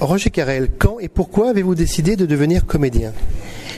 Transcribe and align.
Roger 0.00 0.30
Carrel, 0.30 0.68
quand 0.78 0.98
et 1.00 1.08
pourquoi 1.08 1.50
avez-vous 1.50 1.74
décidé 1.74 2.16
de 2.16 2.26
devenir 2.26 2.66
comédien? 2.66 3.12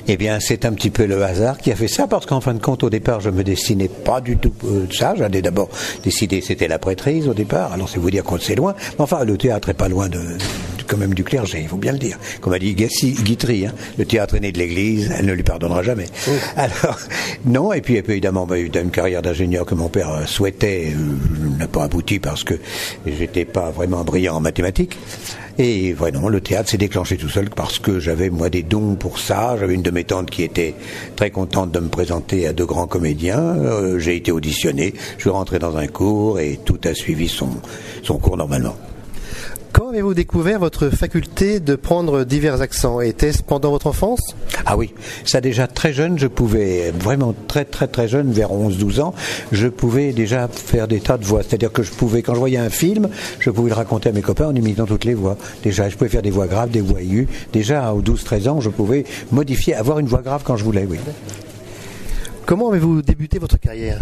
Eh 0.09 0.17
bien, 0.17 0.41
c'est 0.41 0.65
un 0.65 0.73
petit 0.73 0.91
peu 0.91 1.05
le 1.05 1.23
hasard 1.23 1.59
qui 1.59 1.71
a 1.71 1.77
fait 1.77 1.87
ça, 1.87 2.07
parce 2.07 2.25
qu'en 2.27 2.41
fin 2.41 2.55
de 2.55 2.63
compte, 2.63 2.83
au 2.83 2.91
départ, 2.91 3.21
je 3.21 3.31
me 3.31 3.45
destinais 3.45 3.89
pas 3.89 4.21
du 4.21 4.37
tout 4.39 4.53
euh, 4.65 4.87
ça. 4.91 5.15
J'avais 5.17 5.43
d'abord 5.43 5.69
décidé, 6.03 6.41
c'était 6.41 6.67
la 6.67 6.79
prêtrise 6.79 7.29
au 7.29 7.35
départ. 7.35 7.73
Alors, 7.73 7.89
c'est 7.89 7.99
vous 7.99 8.11
dire 8.11 8.25
qu'on 8.25 8.39
c'est 8.39 8.55
loin. 8.55 8.75
Mais 8.99 9.03
enfin, 9.03 9.25
le 9.25 9.37
théâtre 9.37 9.69
est 9.69 9.75
pas 9.75 9.89
loin 9.89 10.09
de, 10.09 10.21
quand 10.89 10.97
même 10.97 11.15
du 11.15 11.23
clergé, 11.23 11.61
il 11.63 11.69
faut 11.69 11.77
bien 11.77 11.93
le 11.93 11.99
dire. 11.99 12.19
Comme 12.41 12.53
a 12.53 12.59
dit 12.59 12.75
Guitry, 12.75 13.67
hein, 13.67 13.73
le 13.99 14.05
théâtre 14.05 14.35
est 14.35 14.41
né 14.41 14.51
de 14.51 14.59
l'Église, 14.59 15.13
elle 15.17 15.27
ne 15.27 15.33
lui 15.33 15.43
pardonnera 15.43 15.83
jamais. 15.83 16.07
Alors, 16.57 16.99
non, 17.45 17.73
et 17.73 17.81
puis 17.81 17.97
évidemment, 17.97 18.47
bah, 18.47 18.59
une 18.59 18.91
carrière 18.91 19.23
d'ingénieur 19.23 19.67
que 19.67 19.75
mon 19.75 19.89
père 19.89 20.11
euh, 20.11 20.27
souhaitait, 20.27 20.93
euh, 20.95 21.59
n'a 21.59 21.69
pas 21.69 21.85
abouti 21.85 22.19
parce 22.19 22.43
que 22.43 22.55
j'étais 23.07 23.45
pas 23.45 23.71
vraiment 23.71 24.03
brillant 24.03 24.37
en 24.37 24.41
mathématiques. 24.41 24.97
Et 25.61 25.93
vraiment, 25.93 26.29
le 26.29 26.41
théâtre 26.41 26.71
s'est 26.71 26.79
déclenché 26.79 27.17
tout 27.17 27.29
seul 27.29 27.51
parce 27.51 27.81
que 27.81 27.99
j'avais 27.99 28.31
moi 28.31 28.49
des 28.49 28.63
dons 28.63 28.95
pour 28.95 29.19
ça. 29.19 29.57
J'avais 29.59 29.75
une 29.75 29.83
de 29.83 29.91
mes 29.91 30.05
tantes 30.05 30.31
qui 30.31 30.45
était 30.45 30.75
très 31.17 31.31
contente 31.31 31.73
de 31.73 31.81
me 31.81 31.89
présenter 31.89 32.47
à 32.47 32.53
de 32.53 32.63
grands 32.63 32.87
comédiens. 32.87 33.41
Euh, 33.41 33.99
j'ai 33.99 34.15
été 34.17 34.31
auditionné, 34.31 34.95
je 35.17 35.23
suis 35.23 35.31
rentré 35.31 35.59
dans 35.59 35.77
un 35.77 35.89
cours 35.89 36.39
et 36.39 36.61
tout 36.65 36.79
a 36.85 36.95
suivi 36.95 37.29
son, 37.29 37.51
son 38.05 38.19
cours 38.19 38.37
normalement. 38.37 38.77
Quand 39.79 39.91
avez-vous 39.91 40.15
découvert 40.15 40.59
votre 40.59 40.91
faculté 40.91 41.61
de 41.61 41.77
prendre 41.77 42.25
divers 42.25 42.63
accents 42.63 43.01
Était-ce 43.01 43.45
pendant 43.45 43.71
votre 43.71 43.87
enfance? 43.87 44.35
Ah 44.67 44.77
oui, 44.77 44.93
ça 45.25 45.41
déjà 45.41 45.69
très 45.69 45.93
jeune, 45.93 46.19
je 46.19 46.27
pouvais, 46.27 46.91
vraiment 46.91 47.33
très 47.47 47.65
très 47.65 47.87
très 47.87 48.09
jeune, 48.09 48.33
vers 48.33 48.51
11-12 48.51 49.01
ans, 49.01 49.15
je 49.53 49.69
pouvais 49.69 50.13
déjà 50.13 50.49
faire 50.49 50.89
des 50.89 50.99
tas 50.99 51.17
de 51.17 51.25
voix. 51.25 51.45
C'est-à-dire 51.45 51.71
que 51.71 51.85
je 51.85 51.93
pouvais, 51.93 52.23
quand 52.23 52.35
je 52.35 52.41
voyais 52.41 52.59
un 52.59 52.71
film, 52.71 53.09
je 53.39 53.51
pouvais 53.51 53.69
le 53.69 53.77
raconter 53.77 54.09
à 54.09 54.13
mes 54.13 54.21
copains 54.21 54.49
en 54.49 54.55
imitant 54.57 54.85
toutes 54.85 55.05
les 55.05 55.15
voix. 55.15 55.37
Déjà, 55.63 55.89
je 55.89 55.97
pouvais 55.97 56.11
faire 56.11 56.23
des 56.23 56.33
voix 56.33 56.49
graves, 56.49 56.71
des 56.71 56.81
voix 56.81 57.01
aiguës. 57.01 57.29
Déjà, 57.53 57.95
aux 57.95 58.03
12-13 58.03 58.49
ans, 58.49 58.61
je 58.61 58.71
pouvais 58.71 59.05
modifier, 59.31 59.77
avoir 59.77 60.01
une 60.01 60.09
voix 60.09 60.23
grave 60.23 60.43
quand 60.45 60.57
je 60.57 60.65
voulais, 60.65 60.89
oui. 60.91 60.99
Comment 62.47 62.71
avez-vous 62.71 63.01
débuté 63.03 63.39
votre 63.39 63.61
carrière? 63.61 64.01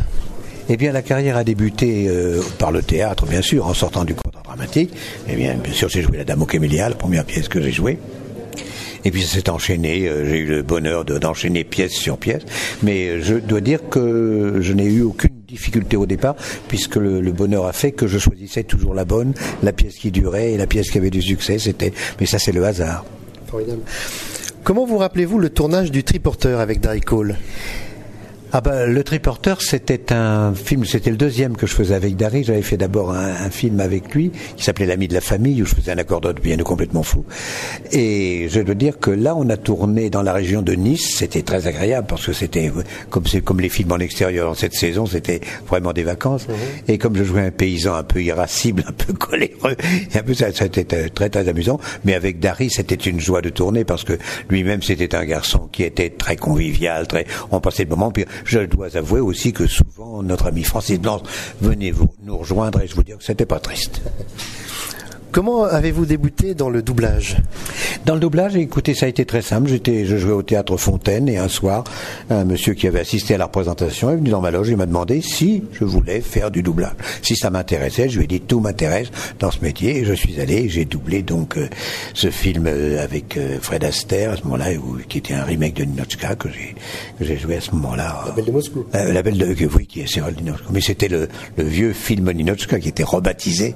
Eh 0.68 0.76
bien, 0.76 0.92
la 0.92 1.02
carrière 1.02 1.36
a 1.36 1.44
débuté 1.44 2.06
euh, 2.08 2.40
par 2.58 2.72
le 2.72 2.82
théâtre, 2.82 3.26
bien 3.26 3.42
sûr, 3.42 3.66
en 3.66 3.74
sortant 3.74 4.04
du 4.04 4.14
cours 4.14 4.32
dramatique. 4.32 4.90
Eh 5.28 5.36
bien, 5.36 5.54
bien 5.54 5.72
sûr, 5.72 5.88
j'ai 5.88 6.02
joué 6.02 6.18
La 6.18 6.24
Dame 6.24 6.42
au 6.42 6.46
Camélia, 6.46 6.88
la 6.88 6.94
première 6.94 7.24
pièce 7.24 7.48
que 7.48 7.60
j'ai 7.60 7.72
jouée. 7.72 7.98
Et 9.04 9.12
puis 9.12 9.22
ça 9.22 9.36
s'est 9.36 9.50
enchaîné, 9.50 10.08
euh, 10.08 10.28
j'ai 10.28 10.38
eu 10.38 10.46
le 10.46 10.62
bonheur 10.62 11.04
d'enchaîner 11.04 11.62
pièce 11.62 11.92
sur 11.92 12.18
pièce, 12.18 12.42
mais 12.82 13.06
euh, 13.06 13.20
je 13.22 13.34
dois 13.34 13.60
dire 13.60 13.88
que 13.88 14.58
je 14.60 14.72
n'ai 14.72 14.86
eu 14.86 15.02
aucune 15.02 15.42
difficulté 15.46 15.96
au 15.96 16.06
départ, 16.06 16.34
puisque 16.66 16.96
le, 16.96 17.20
bonheur 17.30 17.66
a 17.66 17.72
fait 17.72 17.92
que 17.92 18.08
je 18.08 18.18
choisissais 18.18 18.64
toujours 18.64 18.94
la 18.94 19.04
bonne, 19.04 19.32
la 19.62 19.72
pièce 19.72 19.94
qui 19.94 20.10
durait 20.10 20.54
et 20.54 20.56
la 20.56 20.66
pièce 20.66 20.90
qui 20.90 20.98
avait 20.98 21.10
du 21.10 21.22
succès, 21.22 21.60
c'était, 21.60 21.92
mais 22.18 22.26
ça 22.26 22.40
c'est 22.40 22.50
le 22.50 22.64
hasard. 22.64 23.04
Comment 24.64 24.84
vous 24.84 24.98
rappelez-vous 24.98 25.38
le 25.38 25.50
tournage 25.50 25.92
du 25.92 26.02
Triporteur 26.02 26.58
avec 26.58 26.80
Darry 26.80 27.00
Cole 27.00 27.36
ah 28.58 28.62
ben, 28.62 28.90
le 28.90 29.04
Triporteur, 29.04 29.60
c'était 29.60 30.14
un 30.14 30.54
film, 30.54 30.86
c'était 30.86 31.10
le 31.10 31.18
deuxième 31.18 31.58
que 31.58 31.66
je 31.66 31.74
faisais 31.74 31.94
avec 31.94 32.16
Dari. 32.16 32.42
J'avais 32.42 32.62
fait 32.62 32.78
d'abord 32.78 33.12
un, 33.12 33.50
film 33.50 33.80
avec 33.80 34.14
lui 34.14 34.32
qui 34.56 34.64
s'appelait 34.64 34.86
L'ami 34.86 35.08
de 35.08 35.12
la 35.12 35.20
famille, 35.20 35.60
où 35.60 35.66
je 35.66 35.74
faisais 35.74 35.92
un 35.92 35.98
accord 35.98 36.22
de 36.22 36.32
piano 36.32 36.64
complètement 36.64 37.02
fou. 37.02 37.26
Et 37.92 38.48
je 38.48 38.60
dois 38.60 38.74
dire 38.74 38.98
que 38.98 39.10
là, 39.10 39.36
on 39.36 39.50
a 39.50 39.58
tourné 39.58 40.08
dans 40.08 40.22
la 40.22 40.32
région 40.32 40.62
de 40.62 40.72
Nice. 40.72 41.16
C'était 41.18 41.42
très 41.42 41.66
agréable 41.66 42.06
parce 42.08 42.24
que 42.24 42.32
c'était 42.32 42.72
comme 43.10 43.26
c'est 43.26 43.42
comme 43.42 43.60
les 43.60 43.68
films 43.68 43.92
en 43.92 43.98
extérieur 43.98 44.56
cette 44.56 44.72
saison, 44.72 45.04
c'était 45.04 45.42
vraiment 45.68 45.92
des 45.92 46.02
vacances. 46.02 46.48
Mhm. 46.48 46.54
Et 46.88 46.96
comme 46.96 47.14
je 47.14 47.24
jouais 47.24 47.42
un 47.42 47.50
paysan 47.50 47.94
un 47.94 48.04
peu 48.04 48.22
irascible, 48.22 48.84
un 48.88 48.92
peu 48.92 49.12
coléreux, 49.12 49.76
et 50.14 50.18
un 50.18 50.22
peu 50.22 50.32
ça, 50.32 50.46
c'était 50.50 51.10
très 51.10 51.28
très 51.28 51.46
amusant. 51.46 51.78
Mais 52.06 52.14
avec 52.14 52.40
Dari, 52.40 52.70
c'était 52.70 52.94
une 52.94 53.20
joie 53.20 53.42
de 53.42 53.50
tourner 53.50 53.84
parce 53.84 54.04
que 54.04 54.14
lui-même, 54.48 54.80
c'était 54.80 55.14
un 55.14 55.26
garçon 55.26 55.68
qui 55.70 55.82
était 55.82 56.08
très 56.08 56.36
convivial, 56.36 57.06
très. 57.06 57.26
On 57.50 57.60
passait 57.60 57.84
le 57.84 57.90
moment. 57.90 58.10
Puis 58.10 58.24
je 58.46 58.60
dois 58.60 58.96
avouer 58.96 59.20
aussi 59.20 59.52
que 59.52 59.66
souvent 59.66 60.22
notre 60.22 60.46
ami 60.46 60.62
Francis 60.62 60.98
Blanc 60.98 61.22
venait 61.60 61.92
nous 62.22 62.36
rejoindre 62.38 62.80
et 62.80 62.86
je 62.86 62.94
vous 62.94 63.02
dire 63.02 63.18
que 63.18 63.24
c'était 63.24 63.46
pas 63.46 63.58
triste. 63.60 64.00
Comment 65.36 65.64
avez-vous 65.64 66.06
débuté 66.06 66.54
dans 66.54 66.70
le 66.70 66.80
doublage 66.80 67.36
Dans 68.06 68.14
le 68.14 68.20
doublage, 68.20 68.56
écoutez, 68.56 68.94
ça 68.94 69.04
a 69.04 69.10
été 69.10 69.26
très 69.26 69.42
simple. 69.42 69.68
J'étais, 69.68 70.06
je 70.06 70.16
jouais 70.16 70.32
au 70.32 70.42
théâtre 70.42 70.78
Fontaine 70.78 71.28
et 71.28 71.36
un 71.36 71.48
soir, 71.48 71.84
un 72.30 72.46
monsieur 72.46 72.72
qui 72.72 72.86
avait 72.86 73.00
assisté 73.00 73.34
à 73.34 73.36
la 73.36 73.44
représentation 73.44 74.10
est 74.10 74.16
venu 74.16 74.30
dans 74.30 74.40
ma 74.40 74.50
loge 74.50 74.70
et 74.70 74.76
m'a 74.76 74.86
demandé 74.86 75.20
si 75.20 75.62
je 75.72 75.84
voulais 75.84 76.22
faire 76.22 76.50
du 76.50 76.62
doublage. 76.62 76.94
Si 77.20 77.36
ça 77.36 77.50
m'intéressait, 77.50 78.08
je 78.08 78.16
lui 78.16 78.24
ai 78.24 78.28
dit 78.28 78.40
tout 78.40 78.60
m'intéresse 78.60 79.08
dans 79.38 79.50
ce 79.50 79.60
métier 79.60 79.98
et 79.98 80.04
je 80.06 80.14
suis 80.14 80.40
allé 80.40 80.54
et 80.54 80.68
j'ai 80.70 80.86
doublé 80.86 81.20
donc 81.20 81.58
euh, 81.58 81.68
ce 82.14 82.30
film 82.30 82.64
euh, 82.66 83.04
avec 83.04 83.36
euh, 83.36 83.58
Fred 83.60 83.84
Astaire 83.84 84.30
à 84.30 84.36
ce 84.38 84.44
moment-là, 84.44 84.68
qui 85.06 85.18
était 85.18 85.34
un 85.34 85.44
remake 85.44 85.74
de 85.74 85.84
Ninochka 85.84 86.36
que 86.36 86.48
j'ai 86.48 86.74
que 87.18 87.26
j'ai 87.26 87.36
joué 87.36 87.56
à 87.56 87.60
ce 87.60 87.72
moment-là. 87.72 88.24
La 88.26 88.32
Belle 88.32 88.46
de 88.46 88.52
Moscou. 88.52 88.86
la 88.94 89.22
Belle 89.22 89.36
de 89.36 89.68
oui, 89.76 89.86
qui 89.86 90.00
est 90.00 90.06
c'est 90.10 90.22
mais 90.70 90.80
c'était 90.80 91.08
le, 91.08 91.28
le 91.58 91.64
vieux 91.64 91.92
film 91.92 92.32
Ninochka 92.32 92.80
qui 92.80 92.88
était 92.88 93.04
rebaptisé 93.04 93.74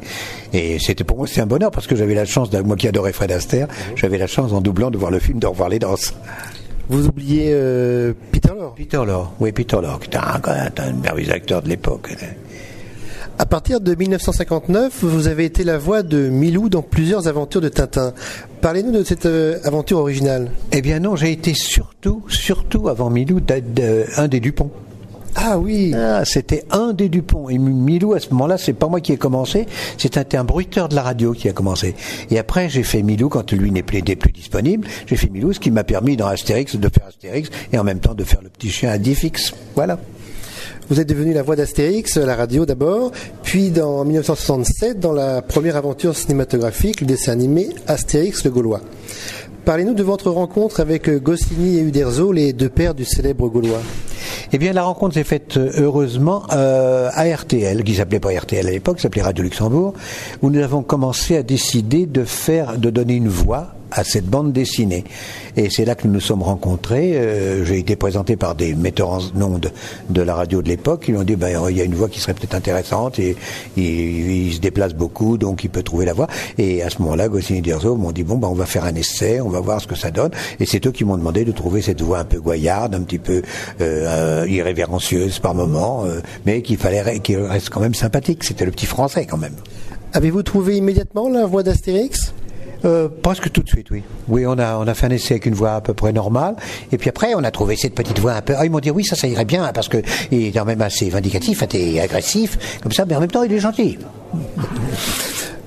et 0.55 0.79
c'était 0.79 1.05
pour 1.05 1.19
moi 1.19 1.27
c'est 1.27 1.43
un 1.43 1.50
bonheur 1.51 1.71
parce 1.71 1.87
que 1.87 1.97
j'avais 1.97 2.15
la 2.15 2.25
chance, 2.25 2.51
moi 2.65 2.77
qui 2.77 2.89
adorais 2.89 3.13
Fred 3.13 3.33
Astaire, 3.33 3.67
mhm. 3.67 3.97
j'avais 3.97 4.17
la 4.17 4.27
chance 4.27 4.53
en 4.53 4.63
doublant 4.63 4.91
de 4.91 4.97
voir 4.97 5.11
le 5.11 5.19
film 5.19 5.39
de 5.39 5.47
revoir 5.47 5.69
les 5.69 5.79
danses. 5.79 6.15
Vous 6.89 7.07
oubliez 7.07 7.51
euh, 7.53 8.15
Peter 8.33 8.49
Lorre 8.57 8.75
Peter 8.75 9.03
Lorre, 9.07 9.33
oui, 9.39 9.53
Peter 9.53 9.77
Lorre, 9.81 10.01
qui 10.01 10.09
était 10.09 10.17
un, 10.17 10.41
un, 10.79 10.93
merveilleux 10.95 11.33
acteur 11.33 11.63
de 11.63 11.69
l'époque. 11.69 12.17
À 13.39 13.47
partir 13.47 13.81
de 13.81 13.95
1959, 13.95 15.03
vous 15.03 15.29
avez 15.29 15.45
été 15.45 15.65
la 15.65 15.79
voix 15.79 16.03
de 16.03 16.29
Milou 16.29 16.69
dans 16.69 16.83
plusieurs 16.83 17.29
aventures 17.29 17.61
de 17.61 17.69
Tintin. 17.69 18.13
Parlez-nous 18.61 18.93
de 18.93 19.05
cette 19.05 19.27
euh, 19.27 19.59
aventure 19.65 19.99
originale. 19.99 20.51
Eh 20.73 20.83
bien 20.83 20.99
non, 20.99 21.17
j'ai 21.17 21.33
été 21.33 21.55
surtout, 21.55 22.25
surtout 22.29 22.89
avant 22.89 23.09
Milou, 23.09 23.41
un 24.17 24.29
des 24.29 24.41
Dupont. 24.41 24.71
Ah 25.35 25.59
oui. 25.59 25.93
Ah, 25.95 26.25
c'était 26.25 26.65
un 26.71 26.93
des 26.93 27.09
Dupont. 27.09 27.49
Et 27.49 27.59
Milou, 27.59 28.15
à 28.15 28.21
ce 28.21 28.31
moment-là, 28.31 28.59
c'est 28.59 28.73
pas 28.73 28.89
moi 28.89 29.01
qui 29.01 29.13
ai 29.13 29.17
commencé, 29.17 29.67
c'était 29.97 30.37
un, 30.37 30.45
bruiteur 30.45 30.89
de 30.89 30.95
la 30.95 31.03
radio 31.03 31.33
qui 31.33 31.49
a 31.49 31.53
commencé. 31.53 31.95
Et 32.31 32.39
après, 32.39 32.69
j'ai 32.69 32.83
fait 32.83 33.03
Milou 33.03 33.29
quand 33.29 33.53
lui 33.53 33.71
n'est 33.71 33.83
plus, 33.83 34.03
disponible. 34.33 34.87
J'ai 35.07 35.17
fait 35.17 35.29
Milou, 35.29 35.53
ce 35.53 35.61
qui 35.61 35.71
m'a 35.71 35.85
permis 35.85 36.17
dans 36.17 36.27
Astérix 36.27 36.77
de 36.77 36.89
faire 36.89 37.07
Astérix 37.07 37.51
et 37.73 37.79
en 37.79 37.85
même 37.85 38.01
temps 38.01 38.15
de 38.15 38.25
faire 38.25 38.43
le 38.43 38.49
petit 38.49 38.71
chien 38.71 38.91
à 38.91 38.99
Diffix. 38.99 39.55
Voilà. 39.75 39.99
Vous 40.89 40.99
êtes 40.99 41.09
devenu 41.09 41.33
la 41.33 41.43
voix 41.43 41.55
d'Astérix 41.55 42.17
à 42.17 42.27
la 42.27 42.35
radio 42.35 42.67
d'abord, 42.67 43.13
puis 43.45 43.71
dans 43.71 44.05
1967, 44.05 44.99
dans 44.99 45.13
la 45.13 45.41
première 45.41 45.77
aventure 45.77 46.17
cinématographique, 46.17 47.01
le 47.01 47.07
dessin 47.07 47.33
animé 47.33 47.69
Astérix 47.87 48.45
le 48.45 48.51
Gaulois. 48.51 48.81
Parlez-nous 49.65 49.95
de 49.95 50.03
votre 50.03 50.31
rencontre 50.31 50.81
avec 50.81 51.09
Goscinny 51.09 51.79
et 51.79 51.83
Uderzo, 51.83 52.33
les 52.33 52.53
deux 52.53 52.71
pères 52.71 52.95
du 52.95 53.05
célèbre 53.05 53.49
Gaulois. 53.49 53.83
Eh 54.53 54.59
bien, 54.59 54.73
la 54.73 54.83
rencontre 54.83 55.15
s'est 55.15 55.25
faite 55.25 55.57
euh, 55.57 55.71
heureusement 55.79 56.45
euh, 56.53 57.11
à 57.13 57.25
RTL, 57.25 57.83
qui 57.85 57.95
s'appelait 57.95 58.21
pas 58.21 58.31
RTL 58.31 58.67
à 58.67 58.71
l'époque, 58.71 59.01
s'appelait 59.01 59.23
Radio 59.23 59.45
Luxembourg, 59.45 59.95
où 60.43 60.51
nous 60.51 60.63
avons 60.63 60.83
commencé 60.83 61.37
à 61.37 61.43
décider 61.43 62.07
de 62.07 62.25
faire, 62.25 62.79
de 62.79 62.91
donner 62.91 63.15
une 63.15 63.29
voix 63.29 63.75
à 63.91 64.05
cette 64.05 64.27
bande 64.27 64.53
dessinée. 64.53 65.05
Et 65.57 65.69
c'est 65.71 65.85
là 65.85 65.95
que 65.95 66.07
nous 66.07 66.13
nous 66.13 66.21
sommes 66.21 66.43
rencontrés. 66.43 67.17
Euh, 67.17 67.65
j'ai 67.65 67.79
été 67.79 67.97
présenté 67.97 68.37
par 68.37 68.55
des 68.55 68.75
metteurs 68.75 69.11
en 69.11 69.21
nom 69.35 69.59
de, 69.59 70.23
la 70.23 70.35
radio 70.35 70.63
de 70.63 70.69
l'époque. 70.69 71.05
Ils 71.09 71.15
m'ont 71.15 71.25
dit, 71.25 71.37
ben, 71.37 71.61
il 71.71 71.77
y 71.77 71.81
a 71.81 71.85
une 71.85 71.95
voix 71.95 72.09
qui 72.09 72.21
serait 72.21 72.35
peut-être 72.35 72.55
intéressante 72.55 73.19
et 73.19 73.37
il, 73.77 74.53
se 74.53 74.61
déplace 74.61 74.95
beaucoup, 74.95 75.39
donc 75.39 75.65
il 75.65 75.71
peut 75.71 75.83
trouver 75.83 76.05
la 76.05 76.13
voix. 76.13 76.27
Et 76.59 76.83
à 76.83 76.91
ce 76.91 77.01
moment-là, 77.03 77.29
Goscinny 77.29 77.61
et 77.61 77.63
Dirzo 77.63 77.97
m'ont 77.97 78.13
dit, 78.13 78.23
bon, 78.23 78.37
ben, 78.37 78.49
on 78.49 78.55
va 78.55 78.67
faire 78.67 78.85
un 78.85 78.95
essai, 78.95 79.41
on 79.41 79.49
va 79.49 79.61
voir 79.61 79.81
ce 79.81 79.87
que 79.87 79.95
ça 79.95 80.11
donne. 80.11 80.31
Et 80.59 80.67
c'est 80.67 80.87
eux 80.87 80.93
qui 80.93 81.05
m'ont 81.05 81.17
demandé 81.17 81.45
de 81.45 81.53
trouver 81.53 81.83
cette 81.83 82.03
voix 82.03 82.19
un 82.19 82.25
peu 82.25 82.41
goyarde, 82.41 82.95
un 82.95 83.03
petit 83.03 83.19
peu 83.19 83.43
euh, 83.81 84.47
irrévérencieuse 84.49 85.39
par 85.39 85.55
moment, 85.55 86.05
euh, 86.05 86.21
mais 86.47 86.63
qu'il 86.63 86.77
fallait 86.77 87.21
qu'il 87.21 87.39
reste 87.39 87.71
quand 87.71 87.81
même 87.81 87.95
sympathique. 87.95 88.45
C'était 88.45 88.65
le 88.65 88.71
petit 88.71 88.87
français 88.87 89.27
quand 89.27 89.39
même. 89.39 89.55
Avez-vous 90.13 90.43
trouvé 90.43 90.77
immédiatement 90.77 91.29
la 91.29 91.47
voix 91.47 91.63
d'Astérix? 91.63 92.35
Euh, 92.85 93.09
presque 93.23 93.51
tout 93.51 93.63
de 93.63 93.69
suite, 93.69 93.91
oui. 93.91 94.03
Oui, 94.29 94.47
on 94.47 94.59
a, 94.59 94.77
on 94.77 94.87
a 94.87 94.95
fait 94.95 95.07
un 95.07 95.11
essai 95.11 95.35
avec 95.35 95.47
une 95.47 95.55
voix 95.55 95.75
à 95.75 95.81
peu 95.81 95.95
près 95.95 96.13
normale. 96.13 96.57
Et 96.93 96.99
puis 96.99 97.09
après, 97.09 97.35
on 97.35 97.45
a 97.45 97.51
trouvé 97.51 97.77
cette 97.77 97.95
petite 97.95 98.19
voix 98.19 98.35
un 98.35 98.43
peu. 98.43 98.55
Ah, 98.57 98.65
ils 98.65 98.71
m'ont 98.71 98.81
dit 98.81 98.91
oui, 98.91 99.05
ça, 99.05 99.17
ça 99.17 99.27
irait 99.27 99.45
bien, 99.45 99.71
parce 99.73 99.89
qu'il 99.89 100.03
est 100.33 100.53
quand 100.53 100.65
même 100.65 100.83
assez 100.83 101.11
vindicatif, 101.11 101.63
assez 101.63 102.01
agressif, 102.01 102.81
comme 102.83 102.93
ça, 102.93 103.05
mais 103.05 103.17
en 103.17 103.21
même 103.21 103.31
temps, 103.31 103.43
il 103.43 103.53
est 103.53 103.61
gentil. 103.61 103.99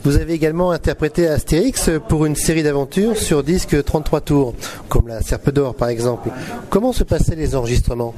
Vous 0.04 0.18
avez 0.18 0.34
également 0.34 0.72
interprété 0.72 1.28
Astérix 1.28 1.90
pour 2.10 2.26
une 2.26 2.36
série 2.36 2.62
d'aventures 2.62 3.18
sur 3.18 3.42
disque 3.42 3.82
33 3.84 4.22
tours, 4.22 4.54
comme 4.90 5.08
la 5.08 5.22
Serpe 5.22 5.50
d'Or 5.52 5.76
par 5.76 5.88
exemple. 5.88 6.30
Comment 6.70 6.92
se 6.92 7.06
passaient 7.06 7.36
les 7.36 7.56
enregistrements? 7.56 8.14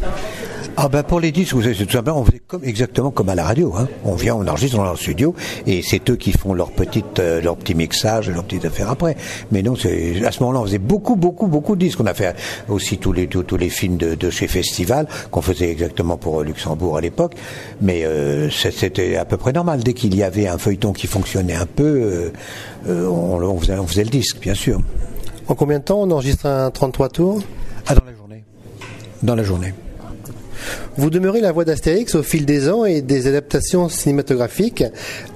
Ah 0.77 0.89
ben 0.89 1.03
pour 1.03 1.21
les 1.21 1.31
disques, 1.31 1.55
c'est 1.63 1.85
tout 1.85 1.93
simplement, 1.93 2.19
on 2.19 2.25
faisait 2.25 2.41
comme, 2.45 2.63
exactement 2.65 3.09
comme 3.09 3.29
à 3.29 3.35
la 3.35 3.45
radio. 3.45 3.73
Hein. 3.77 3.87
On 4.03 4.15
vient, 4.15 4.35
on 4.35 4.45
enregistre 4.45 4.75
dans 4.75 4.83
leur 4.83 4.97
studio, 4.97 5.33
et 5.65 5.81
c'est 5.81 6.09
eux 6.09 6.17
qui 6.17 6.33
font 6.33 6.53
leur 6.53 6.71
petite, 6.71 7.19
euh, 7.19 7.39
leur 7.41 7.55
petit 7.55 7.75
mixage, 7.75 8.29
leur 8.29 8.43
petite 8.43 8.65
affaire 8.65 8.89
après. 8.89 9.15
Mais 9.51 9.61
non, 9.61 9.75
à 9.75 10.31
ce 10.31 10.39
moment-là, 10.41 10.59
on 10.59 10.65
faisait 10.65 10.77
beaucoup, 10.77 11.15
beaucoup, 11.15 11.47
beaucoup 11.47 11.75
de 11.75 11.79
disques. 11.79 12.01
On 12.01 12.05
a 12.07 12.13
fait 12.13 12.35
aussi 12.67 12.97
tous 12.97 13.13
les 13.13 13.27
tous, 13.27 13.55
les 13.55 13.69
films 13.69 13.95
de, 13.95 14.29
chez 14.29 14.47
Festival 14.49 15.07
qu'on 15.31 15.41
faisait 15.41 15.69
exactement 15.69 16.17
pour 16.17 16.43
Luxembourg 16.43 16.97
à 16.97 17.01
l'époque. 17.01 17.35
Mais 17.79 18.03
euh, 18.03 18.49
c'était 18.49 19.15
à 19.15 19.23
peu 19.23 19.37
près 19.37 19.53
normal. 19.53 19.81
Dès 19.81 19.93
qu'il 19.93 20.13
y 20.13 20.23
avait 20.23 20.47
un 20.47 20.57
feuilleton 20.57 20.91
qui 20.91 21.07
fonctionnait 21.07 21.55
un 21.55 21.67
peu, 21.75 21.83
euh, 21.83 22.31
euh 22.87 23.07
on, 23.07 23.41
on, 23.41 23.59
faisait, 23.59 23.77
on 23.77 23.87
faisait 23.87 24.03
le 24.03 24.09
disque, 24.09 24.39
bien 24.39 24.53
sûr. 24.53 24.81
En 25.47 25.55
combien 25.55 25.79
de 25.79 25.83
temps 25.83 26.01
on 26.01 26.09
enregistre 26.11 26.47
un 26.47 26.71
33 26.71 27.09
tours? 27.09 27.41
Ah, 27.87 27.95
dans 27.95 28.05
la 28.05 28.15
journée. 28.15 28.43
Dans 29.21 29.35
la 29.35 29.43
journée. 29.43 29.73
Vous 30.97 31.09
demeurez 31.09 31.41
la 31.41 31.51
voix 31.51 31.65
d'Astérix 31.65 32.15
au 32.15 32.23
fil 32.23 32.45
des 32.45 32.69
ans 32.69 32.85
et 32.85 33.01
des 33.01 33.27
adaptations 33.27 33.89
cinématographiques, 33.89 34.83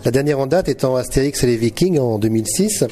la 0.05 0.11
dernière 0.11 0.39
en 0.39 0.47
date 0.47 0.69
étant 0.69 0.95
Astérix 0.95 1.43
et 1.43 1.47
les 1.47 1.57
Vikings 1.57 1.99
en 1.99 2.17
2006. 2.17 2.85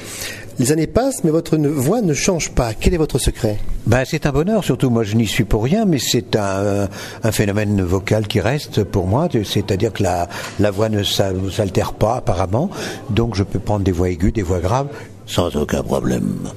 Les 0.59 0.71
années 0.71 0.87
passent, 0.87 1.23
mais 1.23 1.29
votre 1.29 1.55
voix 1.57 2.01
ne 2.01 2.13
change 2.15 2.49
pas. 2.51 2.73
Quel 2.73 2.95
est 2.95 2.97
votre 2.97 3.19
secret 3.19 3.57
ben, 3.85 4.03
C'est 4.05 4.25
un 4.25 4.31
bonheur, 4.31 4.63
surtout 4.63 4.89
moi 4.89 5.03
je 5.03 5.15
n'y 5.15 5.27
suis 5.27 5.43
pour 5.43 5.63
rien, 5.63 5.85
mais 5.85 5.99
c'est 5.99 6.35
un, 6.35 6.87
un, 7.23 7.31
phénomène 7.31 7.83
vocal 7.83 8.27
qui 8.27 8.39
reste 8.39 8.83
pour 8.83 9.05
moi, 9.05 9.29
c'est-à-dire 9.43 9.93
que 9.93 10.01
la, 10.01 10.27
la 10.59 10.71
voix 10.71 10.89
ne 10.89 11.03
s'altère 11.03 11.93
pas 11.93 12.15
apparemment, 12.15 12.71
donc 13.11 13.35
je 13.35 13.43
peux 13.43 13.59
prendre 13.59 13.83
des 13.83 13.91
voix 13.91 14.09
aiguës, 14.09 14.33
des 14.33 14.41
voix 14.41 14.59
graves, 14.59 14.87
sans 15.27 15.55
aucun 15.55 15.83
problème. 15.83 16.49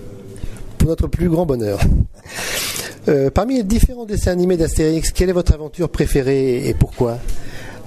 Pour 0.79 0.88
notre 0.88 1.06
plus 1.06 1.29
grand 1.29 1.44
bonheur. 1.44 1.79
Euh, 3.08 3.31
parmi 3.31 3.56
les 3.56 3.64
différents 3.64 4.06
dessins 4.06 4.32
animés 4.32 4.56
d'Astérix, 4.56 5.11
quelle 5.12 5.29
est 5.29 5.35
votre 5.35 5.52
aventure 5.52 5.91
préférée 5.91 6.69
et 6.69 6.75
pourquoi? 6.75 7.19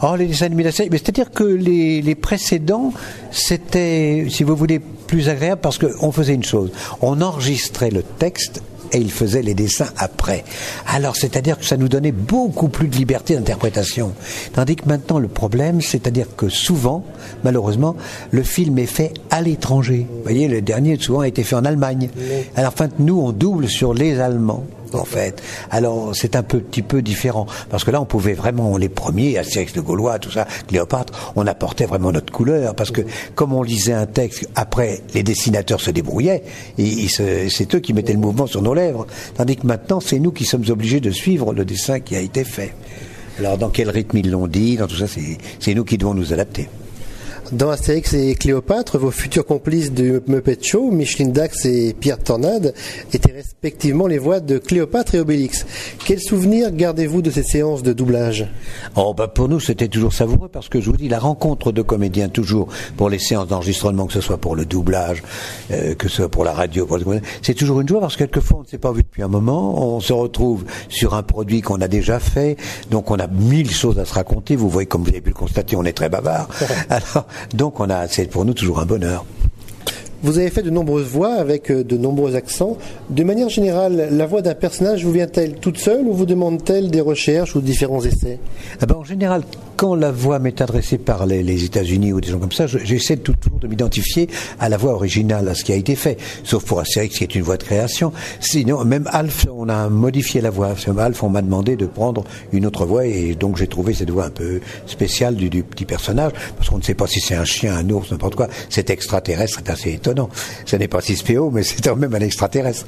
Oh, 0.06 0.18
les 0.18 0.28
dessins 0.28 0.48
animés 0.48 0.64
d'Astérix, 0.64 0.98
c'est-à-dire 1.02 1.32
que 1.32 1.46
les, 1.46 2.02
les 2.02 2.16
précédents, 2.16 2.92
c'était, 3.32 4.26
si 4.30 4.44
vous 4.44 4.54
voulez, 4.54 4.80
plus 4.80 5.30
agréable 5.30 5.62
parce 5.62 5.78
qu'on 5.78 6.12
faisait 6.12 6.34
une 6.34 6.44
chose. 6.44 6.72
On 7.02 7.22
enregistrait 7.22 7.90
le 7.90 8.04
texte 8.04 8.62
et 8.92 8.98
il 8.98 9.12
faisait 9.12 9.42
les 9.42 9.54
dessins 9.54 9.90
après. 9.98 10.44
Alors, 10.88 11.16
c'est-à-dire 11.16 11.58
que 11.58 11.66
ça 11.66 11.78
nous 11.78 11.88
donnait 11.88 12.12
beaucoup 12.12 12.68
plus 12.68 12.88
de 12.88 12.96
liberté 12.96 13.36
d'interprétation. 13.36 14.14
Tandis 14.54 14.76
que 14.76 14.88
maintenant, 14.88 15.20
le 15.20 15.28
problème, 15.28 15.82
c'est-à-dire 15.82 16.28
que 16.36 16.50
souvent, 16.50 17.04
malheureusement, 17.44 17.96
le 18.32 18.44
film 18.44 18.78
est 18.80 18.86
fait 18.86 19.14
à 19.32 19.42
l'étranger. 19.42 20.06
Vous 20.10 20.24
voyez, 20.24 20.48
le 20.48 20.62
dernier, 20.62 20.98
souvent, 21.00 21.22
a 21.22 21.28
été 21.28 21.44
fait 21.44 21.56
en 21.56 21.66
Allemagne. 21.66 22.10
Alors, 22.56 22.74
enfin, 22.74 22.90
nous, 23.00 23.20
on 23.20 23.32
double 23.32 23.68
sur 23.68 23.94
les 23.94 24.20
Allemands 24.20 24.66
en 24.96 25.06
fait. 25.06 25.42
Alors 25.72 26.12
c'est 26.16 26.36
un 26.36 26.44
peu, 26.44 26.60
petit 26.60 26.82
peu 26.82 27.02
différent 27.02 27.46
parce 27.70 27.84
que 27.84 27.92
là 27.92 28.02
on 28.02 28.06
pouvait 28.06 28.34
vraiment 28.34 28.78
les 28.78 28.90
premiers, 28.90 29.38
Astérix 29.38 29.76
le 29.76 29.82
Gaulois, 29.82 30.20
tout 30.20 30.32
ça, 30.32 30.48
Cléopâtre, 30.68 31.34
on 31.36 31.48
apportait 31.48 31.86
vraiment 31.86 32.12
notre 32.12 32.32
couleur 32.32 32.76
parce 32.76 32.92
que 32.92 33.02
comme 33.36 33.54
on 33.54 33.64
lisait 33.64 33.94
un 33.94 34.06
texte, 34.06 34.48
après 34.56 35.02
les 35.14 35.24
dessinateurs 35.24 35.82
se 35.82 35.92
débrouillaient 35.92 36.44
et, 36.78 37.08
c'est 37.08 37.76
eux 37.76 37.80
qui 37.80 37.94
mettaient 37.94 38.14
le 38.14 38.20
mouvement 38.20 38.48
sur 38.48 38.62
nos 38.62 38.74
lèvres, 38.74 39.08
tandis 39.36 39.58
que 39.58 39.68
maintenant 39.68 40.00
c'est 40.00 40.20
nous 40.20 40.32
qui 40.32 40.46
sommes 40.46 40.66
obligés 40.70 41.00
de 41.00 41.12
suivre 41.12 41.54
le 41.54 41.66
dessin 41.66 42.00
qui 42.00 42.16
a 42.16 42.20
été 42.20 42.44
fait. 42.44 42.74
Alors 43.40 43.58
dans 43.58 43.70
quel 43.70 43.90
rythme 43.90 44.18
ils 44.18 44.30
l'ont 44.30 44.48
dit, 44.48 44.78
dans 44.78 44.88
tout 44.88 44.96
ça, 44.96 45.06
c'est 45.60 45.74
nous 45.74 45.84
qui 45.84 45.98
devons 45.98 46.14
nous 46.14 46.34
adapter. 46.34 46.70
Dans 47.54 47.70
Astérix 47.70 48.16
et 48.16 48.34
Cléopâtre, 48.34 48.98
vos 48.98 49.12
futurs 49.12 49.46
complices 49.46 49.92
du 49.92 50.20
Muppet 50.26 50.58
Show, 50.60 50.90
Micheline 50.90 51.32
Dax 51.32 51.66
et 51.66 51.94
Pierre 51.94 52.18
Tornade, 52.18 52.74
étaient 53.14 53.32
respectivement 53.32 54.08
les 54.08 54.18
voix 54.18 54.40
de 54.40 54.58
Cléopâtre 54.58 55.14
et 55.14 55.20
Obélix. 55.20 55.68
Quels 56.04 56.20
souvenirs 56.20 56.72
gardez-vous 56.72 57.22
de 57.22 57.30
ces 57.30 57.44
séances 57.44 57.84
de 57.84 57.94
doublage? 57.94 58.48
Oh, 58.96 59.14
bah 59.14 59.28
pour 59.28 59.50
nous, 59.50 59.60
c'était 59.60 59.88
toujours 59.88 60.14
savoureux 60.14 60.50
parce 60.50 60.68
que 60.68 60.82
je 60.82 60.90
vous 60.90 60.98
dis, 60.98 61.10
la 61.10 61.20
rencontre 61.20 61.72
de 61.72 61.84
comédiens, 61.84 62.28
toujours 62.28 62.70
pour 62.98 63.08
les 63.08 63.20
séances 63.20 63.50
d'enregistrement, 63.50 64.08
que 64.08 64.14
ce 64.14 64.22
soit 64.22 64.40
pour 64.40 64.56
le 64.56 64.66
doublage, 64.66 65.22
euh, 65.70 65.94
que 65.94 66.08
ce 66.10 66.16
soit 66.18 66.30
pour 66.30 66.46
la 66.46 66.54
radio, 66.54 66.88
c'est 67.44 67.54
toujours 67.54 67.82
une 67.82 67.88
joie 67.88 68.02
parce 68.02 68.16
que 68.16 68.24
quelquefois, 68.24 68.58
on 68.58 68.64
ne 68.64 68.68
s'est 68.68 68.80
pas 68.80 68.92
vu 68.92 69.04
depuis 69.04 69.22
un 69.22 69.28
moment, 69.28 69.96
on 69.96 70.00
se 70.00 70.14
retrouve 70.14 70.66
sur 70.90 71.14
un 71.14 71.22
produit 71.22 71.62
qu'on 71.62 71.82
a 71.82 71.88
déjà 71.88 72.20
fait, 72.20 72.58
donc 72.90 73.12
on 73.12 73.20
a 73.20 73.28
mille 73.28 73.70
choses 73.70 74.00
à 74.00 74.06
se 74.06 74.14
raconter. 74.16 74.56
Vous 74.56 74.70
voyez, 74.70 74.88
comme 74.88 75.04
vous 75.04 75.10
avez 75.10 75.22
pu 75.22 75.30
le 75.30 75.36
constater, 75.36 75.76
on 75.76 75.84
est 75.84 75.94
très 75.94 76.10
bavard. 76.10 76.50
Alors, 76.90 77.28
donc 77.54 77.80
on 77.80 77.90
a, 77.90 78.08
c'est 78.08 78.26
pour 78.26 78.46
nous 78.46 78.54
toujours 78.54 78.80
un 78.80 78.86
bonheur. 78.86 79.26
Vous 80.24 80.40
avez 80.40 80.50
fait 80.50 80.62
de 80.62 80.70
nombreuses 80.70 81.08
voix 81.08 81.34
avec 81.34 81.70
euh, 81.70 81.84
de 81.84 81.98
nombreux 81.98 82.38
accents. 82.38 82.78
De 83.10 83.26
manière 83.26 83.50
générale, 83.50 84.08
la 84.10 84.26
voix 84.26 84.42
d'un 84.42 84.56
personnage 84.56 85.04
vous 85.04 85.12
vient-elle 85.12 85.56
toute 85.56 85.78
seule 85.78 86.06
ou 86.08 86.14
vous 86.14 86.26
demande-t-elle 86.26 86.90
des 86.90 87.02
recherches 87.02 87.58
ou 87.58 87.62
différents 87.62 88.02
essais? 88.02 88.40
Ah 88.80 88.86
ben, 88.86 88.96
En 88.96 89.04
général, 89.04 89.42
quand 89.76 89.96
la 89.96 90.12
voix 90.12 90.40
m'est 90.40 90.62
adressée 90.62 90.98
par 90.98 91.26
les, 91.26 91.66
États-Unis 91.66 92.14
ou 92.14 92.22
des 92.22 92.30
gens 92.30 92.40
comme 92.40 92.54
ça, 92.54 92.68
j'essaie 92.68 93.18
toujours 93.18 93.60
de 93.60 93.68
m'identifier 93.68 94.30
à 94.62 94.70
la 94.70 94.78
voix 94.78 94.94
originale, 94.94 95.50
à 95.50 95.56
ce 95.56 95.66
qui 95.66 95.74
a 95.74 95.76
été 95.76 95.96
fait. 95.96 96.18
Sauf 96.46 96.64
pour 96.64 96.80
Astérix, 96.80 97.18
qui 97.18 97.26
est 97.26 97.36
une 97.36 97.42
voix 97.42 97.58
de 97.58 97.64
création. 97.64 98.14
Sinon, 98.40 98.86
même 98.86 99.10
Alf, 99.12 99.46
on 99.54 99.68
a 99.68 99.90
modifié 99.90 100.40
la 100.40 100.52
voix. 100.52 100.74
Alf, 101.00 101.24
on 101.24 101.30
m'a 101.30 101.42
demandé 101.42 101.76
de 101.76 101.86
prendre 101.86 102.24
une 102.54 102.66
autre 102.66 102.86
voix 102.86 103.06
et 103.06 103.36
donc 103.36 103.58
j'ai 103.58 103.68
trouvé 103.68 103.94
cette 103.94 104.10
voix 104.10 104.28
un 104.28 104.30
peu 104.30 104.62
spéciale 104.86 105.36
du, 105.36 105.50
du 105.50 105.64
petit 105.64 105.84
personnage, 105.84 106.32
parce 106.56 106.70
qu'on 106.70 106.78
ne 106.78 106.84
sait 106.84 106.94
pas 106.94 107.08
si 107.08 107.20
c'est 107.20 107.36
un 107.36 107.44
chien, 107.44 107.76
un 107.76 107.90
ours, 107.90 108.10
n'importe 108.10 108.36
quoi. 108.36 108.48
Cet 108.70 108.90
extraterrestre 108.90 109.60
est 109.60 109.70
assez 109.70 109.92
étonnant 109.92 110.13
non, 110.14 110.30
Ce 110.66 110.76
n'est 110.76 110.88
pas 110.88 111.00
6PO, 111.00 111.52
mais 111.52 111.64
c'est 111.64 111.84
quand 111.84 111.96
même 111.96 112.14
un 112.14 112.20
extraterrestre. 112.20 112.86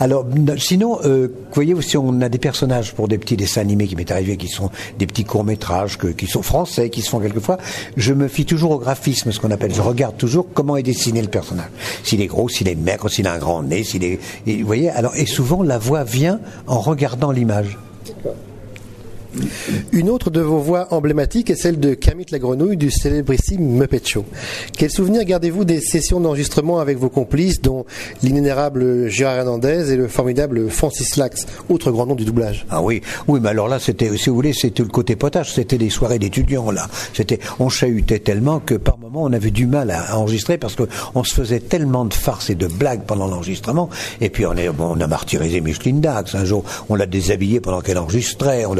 Alors, 0.00 0.24
sinon, 0.56 0.98
euh, 1.04 1.28
voyez, 1.52 1.74
si 1.82 1.98
on 1.98 2.22
a 2.22 2.30
des 2.30 2.38
personnages 2.38 2.94
pour 2.94 3.06
des 3.06 3.18
petits 3.18 3.36
dessins 3.36 3.60
animés 3.60 3.86
qui 3.86 3.96
m'est 3.96 4.10
arrivé, 4.10 4.38
qui 4.38 4.48
sont 4.48 4.70
des 4.98 5.06
petits 5.06 5.24
courts-métrages, 5.24 5.98
qui 6.16 6.26
sont 6.26 6.40
français, 6.40 6.88
qui 6.88 7.02
se 7.02 7.10
font 7.10 7.20
quelquefois, 7.20 7.58
je 7.98 8.14
me 8.14 8.26
fie 8.26 8.46
toujours 8.46 8.70
au 8.70 8.78
graphisme, 8.78 9.30
ce 9.30 9.38
qu'on 9.38 9.50
appelle. 9.50 9.74
Je 9.74 9.82
regarde 9.82 10.16
toujours 10.16 10.46
comment 10.54 10.78
est 10.78 10.82
dessiné 10.82 11.20
le 11.20 11.28
personnage. 11.28 11.68
S'il 12.02 12.22
est 12.22 12.26
gros, 12.26 12.48
s'il 12.48 12.66
est 12.68 12.76
maigre, 12.76 13.10
s'il 13.10 13.26
a 13.26 13.34
un 13.34 13.38
grand 13.38 13.62
nez, 13.62 13.84
s'il 13.84 14.02
est... 14.02 14.18
vous 14.46 14.66
voyez, 14.66 14.88
alors, 14.88 15.14
et 15.16 15.26
souvent, 15.26 15.62
la 15.62 15.76
voix 15.76 16.02
vient 16.02 16.40
en 16.66 16.80
regardant 16.80 17.30
l'image. 17.30 17.76
Une 19.92 20.08
autre 20.08 20.30
de 20.30 20.40
vos 20.40 20.58
voix 20.58 20.88
emblématiques 20.90 21.50
est 21.50 21.56
celle 21.56 21.78
de 21.78 21.94
Kermit 21.94 22.26
la 22.30 22.38
grenouille 22.38 22.76
du 22.76 22.90
célébrissime 22.90 23.62
Muppet 23.62 24.02
Show. 24.04 24.24
Quel 24.76 24.90
souvenir 24.90 25.24
gardez-vous 25.24 25.64
des 25.64 25.80
sessions 25.80 26.20
d'enregistrement 26.20 26.80
avec 26.80 26.98
vos 26.98 27.08
complices, 27.08 27.60
dont 27.60 27.84
l'inénérable 28.22 29.08
Gérard 29.08 29.36
Hernandez 29.36 29.92
et 29.92 29.96
le 29.96 30.08
formidable 30.08 30.70
Francis 30.70 31.16
Lax, 31.16 31.46
autre 31.68 31.90
grand 31.90 32.06
nom 32.06 32.14
du 32.14 32.24
doublage? 32.24 32.66
Ah 32.70 32.82
oui, 32.82 33.02
oui, 33.28 33.40
mais 33.42 33.50
alors 33.50 33.68
là, 33.68 33.78
c'était, 33.78 34.16
si 34.16 34.28
vous 34.28 34.34
voulez, 34.34 34.52
c'était 34.52 34.82
le 34.82 34.88
côté 34.88 35.16
potage, 35.16 35.52
c'était 35.52 35.78
des 35.78 35.90
soirées 35.90 36.18
d'étudiants 36.18 36.70
là. 36.70 36.88
C'était, 37.14 37.40
on 37.58 37.68
chahutait 37.68 38.18
tellement 38.18 38.60
que 38.60 38.74
par 38.74 38.98
moments 38.98 39.22
on 39.24 39.32
avait 39.32 39.50
du 39.50 39.66
mal 39.66 39.90
à 39.90 40.16
enregistrer 40.16 40.58
parce 40.58 40.76
qu'on 40.76 41.24
se 41.24 41.34
faisait 41.34 41.60
tellement 41.60 42.04
de 42.04 42.14
farces 42.14 42.50
et 42.50 42.54
de 42.54 42.66
blagues 42.66 43.02
pendant 43.06 43.26
l'enregistrement. 43.26 43.88
Et 44.20 44.30
puis 44.30 44.44
on 44.46 44.52
a 45.00 45.06
martyrisé 45.06 45.60
Micheline 45.60 46.00
Dax. 46.00 46.34
Un 46.34 46.44
jour, 46.44 46.64
on 46.88 46.94
l'a 46.94 47.06
déshabillée 47.06 47.60
pendant 47.60 47.80
qu'elle 47.80 47.98
enregistrait. 47.98 48.64
On 48.66 48.76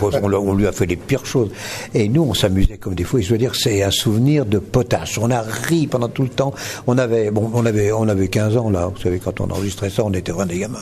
on, 0.00 0.54
lui 0.54 0.66
a 0.66 0.72
fait 0.72 0.86
les 0.86 0.96
pires 0.96 1.26
choses. 1.26 1.50
Et 1.94 2.08
nous, 2.08 2.22
on 2.22 2.34
s'amusait 2.34 2.76
comme 2.76 2.94
des 2.94 3.04
fous. 3.04 3.18
Et 3.18 3.22
je 3.22 3.30
veux 3.30 3.38
dire, 3.38 3.54
c'est 3.54 3.82
un 3.82 3.90
souvenir 3.90 4.46
de 4.46 4.58
potache. 4.58 5.18
On 5.18 5.30
a 5.30 5.42
ri 5.42 5.86
pendant 5.86 6.08
tout 6.08 6.22
le 6.22 6.28
temps. 6.28 6.52
On 6.86 6.98
avait, 6.98 7.30
bon, 7.30 7.50
on 7.54 7.66
avait, 7.66 7.92
on 7.92 8.08
avait 8.08 8.28
15 8.28 8.56
ans 8.56 8.70
là. 8.70 8.90
Vous 8.94 9.00
savez, 9.00 9.18
quand 9.18 9.40
on 9.40 9.50
enregistrait 9.50 9.90
ça, 9.90 10.04
on 10.04 10.12
était 10.12 10.32
vraiment 10.32 10.52
des 10.52 10.58
gamins. 10.58 10.78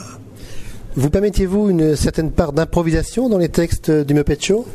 Vous 0.95 1.11
permettiez-vous 1.11 1.69
une 1.69 1.95
certaine 1.95 2.31
part 2.31 2.51
d'improvisation 2.51 3.29
dans 3.29 3.37
les 3.37 3.49
textes 3.49 3.91
du 3.91 4.15
Muppet 4.15 4.39
Show? 4.41 4.65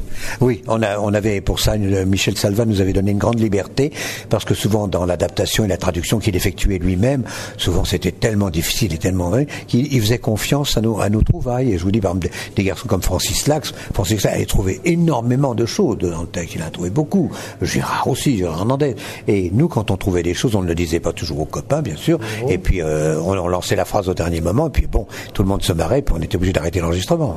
Oui, 0.40 0.62
on, 0.68 0.80
a, 0.80 1.00
on 1.00 1.12
avait 1.12 1.40
pour 1.40 1.58
ça, 1.58 1.76
Michel 1.76 2.36
Salva 2.36 2.64
nous 2.64 2.80
avait 2.80 2.92
donné 2.92 3.10
une 3.10 3.18
grande 3.18 3.40
liberté, 3.40 3.92
parce 4.30 4.44
que 4.44 4.54
souvent 4.54 4.86
dans 4.86 5.06
l'adaptation 5.06 5.64
et 5.64 5.68
la 5.68 5.76
traduction 5.76 6.20
qu'il 6.20 6.36
effectuait 6.36 6.78
lui-même, 6.78 7.24
souvent 7.56 7.84
c'était 7.84 8.12
tellement 8.12 8.50
difficile 8.50 8.94
et 8.94 8.98
tellement 8.98 9.30
vrai 9.30 9.48
qu'il 9.66 10.00
faisait 10.00 10.18
confiance 10.18 10.76
à 10.76 10.82
nos, 10.82 11.00
à 11.00 11.08
nos 11.10 11.22
trouvailles. 11.22 11.72
Et 11.72 11.78
je 11.78 11.82
vous 11.82 11.90
dis, 11.90 12.00
par 12.00 12.12
exemple, 12.12 12.28
des, 12.54 12.62
garçons 12.62 12.86
comme 12.86 13.02
Francis 13.02 13.48
Lax, 13.48 13.74
Francis 13.92 14.22
Lax 14.22 14.36
avait 14.36 14.46
trouvé 14.46 14.80
énormément 14.84 15.56
de 15.56 15.66
choses 15.66 15.98
dans 15.98 16.22
le 16.22 16.28
texte, 16.28 16.54
il 16.54 16.62
a 16.62 16.70
trouvé 16.70 16.90
beaucoup. 16.90 17.32
Gérard 17.60 18.06
aussi, 18.06 18.38
Gérard 18.38 18.60
Hernandez. 18.60 18.94
Et 19.26 19.50
nous, 19.52 19.66
quand 19.66 19.90
on 19.90 19.96
trouvait 19.96 20.22
des 20.22 20.34
choses, 20.34 20.54
on 20.54 20.62
ne 20.62 20.68
le 20.68 20.76
disait 20.76 21.00
pas 21.00 21.12
toujours 21.12 21.40
aux 21.40 21.44
copains, 21.44 21.82
bien 21.82 21.96
sûr, 21.96 22.20
et 22.48 22.58
puis 22.58 22.82
euh, 22.82 23.20
on, 23.20 23.36
on 23.36 23.48
lançait 23.48 23.74
la 23.74 23.84
phrase 23.84 24.08
au 24.08 24.14
dernier 24.14 24.40
moment, 24.40 24.68
et 24.68 24.70
puis 24.70 24.86
bon, 24.86 25.08
tout 25.32 25.42
le 25.42 25.48
monde 25.48 25.64
se 25.64 25.72
marrait, 25.72 26.03
on 26.12 26.20
était 26.20 26.36
obligé 26.36 26.52
d'arrêter 26.52 26.80
l'enregistrement. 26.80 27.36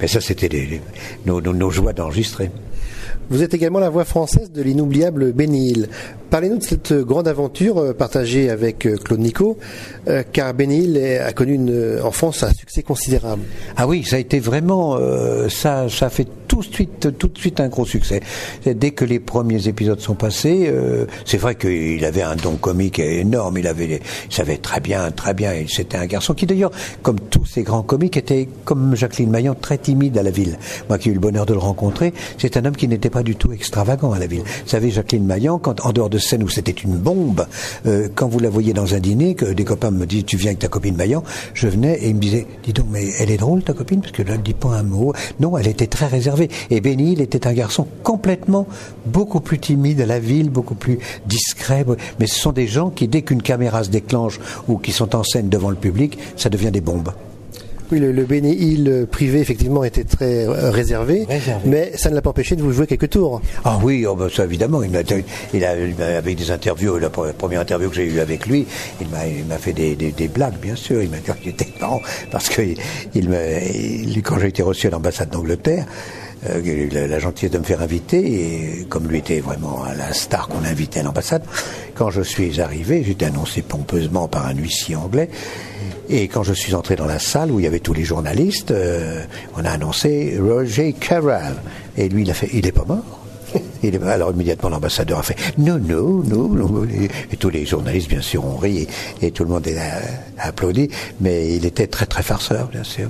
Mais 0.00 0.08
ça, 0.08 0.20
c'était 0.20 0.80
nos, 1.26 1.40
nos, 1.40 1.70
joies 1.70 1.92
d'enregistrer. 1.92 2.50
Vous 3.30 3.42
êtes 3.42 3.54
également 3.54 3.78
la 3.78 3.88
voix 3.88 4.04
française 4.04 4.52
de 4.52 4.62
l'inoubliable 4.62 5.32
Bénil. 5.32 5.88
Parlez-nous 6.28 6.58
de 6.58 6.62
cette 6.62 6.92
grande 6.92 7.26
aventure 7.26 7.78
euh, 7.78 7.92
partagée 7.94 8.50
avec 8.50 8.86
euh, 8.86 8.96
Claude 8.96 9.20
Nico, 9.20 9.56
euh, 10.08 10.22
car 10.30 10.52
Bénil 10.52 10.98
a 10.98 11.32
connu 11.32 11.54
une, 11.54 12.00
en 12.02 12.10
France 12.10 12.42
un 12.42 12.52
succès 12.52 12.82
considérable. 12.82 13.42
Ah 13.76 13.86
oui, 13.86 14.04
ça 14.04 14.16
a 14.16 14.18
été 14.18 14.40
vraiment, 14.40 14.98
ça, 15.48 15.88
ça 15.88 16.06
a 16.06 16.10
fait 16.10 16.26
tout 16.54 16.60
de 16.60 16.74
suite, 16.74 17.18
tout 17.18 17.28
de 17.28 17.38
suite 17.38 17.58
un 17.58 17.68
gros 17.68 17.84
succès. 17.84 18.20
Dès 18.64 18.92
que 18.92 19.04
les 19.04 19.18
premiers 19.18 19.66
épisodes 19.66 19.98
sont 20.00 20.14
passés, 20.14 20.66
euh, 20.68 21.06
c'est 21.24 21.36
vrai 21.36 21.56
qu'il 21.56 22.04
avait 22.04 22.22
un 22.22 22.36
don 22.36 22.56
comique 22.56 23.00
énorme. 23.00 23.58
Il 23.58 23.66
avait, 23.66 24.00
il 24.30 24.34
savait 24.34 24.58
très 24.58 24.78
bien, 24.78 25.10
très 25.10 25.34
bien. 25.34 25.52
C'était 25.68 25.96
un 25.96 26.06
garçon 26.06 26.32
qui 26.32 26.46
d'ailleurs, 26.46 26.70
comme 27.02 27.18
tous 27.18 27.44
ces 27.44 27.64
grands 27.64 27.82
comiques, 27.82 28.16
était 28.16 28.48
comme 28.64 28.94
Jacqueline 28.94 29.30
Maillan 29.30 29.56
très 29.60 29.78
timide 29.78 30.16
à 30.16 30.22
la 30.22 30.30
ville. 30.30 30.58
Moi 30.88 30.98
qui 30.98 31.08
ai 31.08 31.10
eu 31.10 31.14
le 31.14 31.20
bonheur 31.20 31.44
de 31.44 31.54
le 31.54 31.58
rencontrer, 31.58 32.14
c'est 32.38 32.56
un 32.56 32.64
homme 32.64 32.76
qui 32.76 32.86
n'était 32.86 33.10
pas 33.10 33.24
du 33.24 33.34
tout 33.34 33.50
extravagant 33.52 34.12
à 34.12 34.20
la 34.20 34.28
ville. 34.28 34.42
Vous 34.44 34.70
savez, 34.70 34.92
Jacqueline 34.92 35.26
Maillan, 35.26 35.58
quand 35.58 35.84
en 35.84 35.92
dehors 35.92 36.10
de 36.10 36.18
scène 36.18 36.44
où 36.44 36.48
c'était 36.48 36.70
une 36.70 36.96
bombe, 36.96 37.46
euh, 37.86 38.08
quand 38.14 38.28
vous 38.28 38.38
la 38.38 38.50
voyez 38.50 38.72
dans 38.72 38.94
un 38.94 39.00
dîner, 39.00 39.34
que 39.34 39.46
des 39.46 39.64
copains 39.64 39.90
me 39.90 40.06
disent 40.06 40.24
tu 40.24 40.36
viens 40.36 40.50
avec 40.50 40.60
ta 40.60 40.68
copine 40.68 40.94
Maillan, 40.94 41.24
je 41.52 41.66
venais 41.66 41.98
et 42.00 42.10
il 42.10 42.14
me 42.14 42.20
disait 42.20 42.46
dis 42.62 42.72
donc 42.72 42.86
mais 42.92 43.08
elle 43.18 43.32
est 43.32 43.38
drôle 43.38 43.64
ta 43.64 43.72
copine? 43.72 44.00
Parce 44.00 44.12
que 44.12 44.22
là 44.22 44.34
elle 44.34 44.42
dit 44.42 44.54
pas 44.54 44.68
un 44.68 44.84
mot. 44.84 45.12
Non, 45.40 45.58
elle 45.58 45.66
était 45.66 45.88
très 45.88 46.06
réservée. 46.06 46.43
Et 46.70 46.80
Benny, 46.80 47.12
il 47.12 47.20
était 47.20 47.46
un 47.46 47.52
garçon 47.52 47.86
complètement 48.02 48.66
beaucoup 49.06 49.40
plus 49.40 49.58
timide 49.58 50.00
à 50.00 50.06
la 50.06 50.18
ville, 50.18 50.50
beaucoup 50.50 50.74
plus 50.74 50.98
discret. 51.26 51.84
Mais 52.20 52.26
ce 52.26 52.38
sont 52.38 52.52
des 52.52 52.66
gens 52.66 52.90
qui 52.90 53.08
dès 53.08 53.22
qu'une 53.22 53.42
caméra 53.42 53.84
se 53.84 53.90
déclenche 53.90 54.40
ou 54.68 54.78
qui 54.78 54.92
sont 54.92 55.14
en 55.16 55.22
scène 55.24 55.48
devant 55.48 55.70
le 55.70 55.76
public, 55.76 56.18
ça 56.36 56.48
devient 56.48 56.70
des 56.70 56.80
bombes. 56.80 57.10
Oui, 57.92 58.00
le, 58.00 58.12
le 58.12 58.24
Benny 58.24 58.54
Hill 58.54 59.06
privé, 59.10 59.40
effectivement, 59.40 59.84
était 59.84 60.04
très 60.04 60.46
euh, 60.46 60.70
réservé, 60.70 61.26
Réservé. 61.28 61.68
mais 61.68 61.92
ça 61.96 62.08
ne 62.08 62.14
l'a 62.14 62.22
pas 62.22 62.30
empêché 62.30 62.56
de 62.56 62.62
vous 62.62 62.72
jouer 62.72 62.86
quelques 62.86 63.10
tours. 63.10 63.42
Ah 63.62 63.78
oui, 63.82 64.06
oh, 64.08 64.14
bah, 64.16 64.28
ça 64.34 64.44
évidemment. 64.44 64.82
Il 64.82 64.96
a, 64.96 65.02
il 65.52 66.02
avec 66.02 66.36
des 66.38 66.50
interviews, 66.50 66.96
la 66.98 67.10
pre- 67.10 67.34
première 67.34 67.60
interview 67.60 67.90
que 67.90 67.96
j'ai 67.96 68.06
eue 68.06 68.20
avec 68.20 68.46
lui, 68.46 68.64
il 69.02 69.06
m'a, 69.46 69.58
fait 69.58 69.74
des, 69.74 69.96
des, 69.96 70.12
des 70.12 70.28
blagues, 70.28 70.58
bien 70.62 70.76
sûr. 70.76 71.02
Il 71.02 71.10
m'a 71.10 71.18
dit 71.18 71.30
qu'il 71.42 71.50
était 71.50 71.68
marrant 71.78 72.00
parce 72.30 72.48
que 72.48 72.62
il 73.14 73.28
me, 73.28 73.36
il- 73.74 74.22
quand 74.22 74.38
j'ai 74.38 74.48
été 74.48 74.62
reçu 74.62 74.86
à 74.86 74.90
l'ambassade 74.90 75.28
d'Angleterre. 75.28 75.84
Euh, 76.46 77.04
a 77.04 77.06
la 77.06 77.18
gentillesse 77.18 77.52
de 77.52 77.58
me 77.58 77.64
faire 77.64 77.82
inviter 77.82 78.18
et 78.18 78.84
comme 78.88 79.08
lui 79.08 79.18
était 79.18 79.40
vraiment 79.40 79.84
la 79.96 80.12
star 80.12 80.48
qu'on 80.48 80.64
invitait 80.64 81.00
à 81.00 81.02
l'ambassade, 81.02 81.42
quand 81.94 82.10
je 82.10 82.22
suis 82.22 82.60
arrivé, 82.60 83.02
j'étais 83.04 83.26
annoncé 83.26 83.62
pompeusement 83.62 84.28
par 84.28 84.46
un 84.46 84.54
huissier 84.54 84.96
anglais 84.96 85.28
et 86.08 86.28
quand 86.28 86.42
je 86.42 86.52
suis 86.52 86.74
entré 86.74 86.96
dans 86.96 87.06
la 87.06 87.18
salle 87.18 87.50
où 87.50 87.60
il 87.60 87.64
y 87.64 87.66
avait 87.66 87.80
tous 87.80 87.94
les 87.94 88.04
journalistes, 88.04 88.70
euh, 88.70 89.24
on 89.56 89.64
a 89.64 89.70
annoncé 89.70 90.38
Roger 90.38 90.92
Carroll. 90.92 91.54
Et 91.96 92.08
lui, 92.08 92.22
il 92.22 92.30
a 92.30 92.34
fait, 92.34 92.50
il 92.52 92.66
est 92.66 92.72
pas 92.72 92.84
mort. 92.84 93.20
Alors 94.06 94.32
immédiatement 94.32 94.68
l'ambassadeur 94.68 95.20
a 95.20 95.22
fait 95.22 95.36
non, 95.58 95.78
non, 95.78 96.22
non, 96.24 96.48
non. 96.48 96.84
Et, 96.84 97.36
tous 97.36 97.50
les 97.50 97.64
journalistes, 97.64 98.08
bien 98.08 98.20
sûr, 98.20 98.44
ont 98.44 98.56
ri 98.56 98.86
et, 99.22 99.30
tout 99.30 99.44
le 99.44 99.50
monde 99.50 99.66
a, 99.68 100.42
a 100.42 100.48
applaudi. 100.48 100.90
Mais 101.20 101.54
il 101.54 101.64
était 101.64 101.86
très, 101.86 102.06
très 102.06 102.22
farceur, 102.22 102.68
bien 102.68 102.84
sûr. 102.84 103.08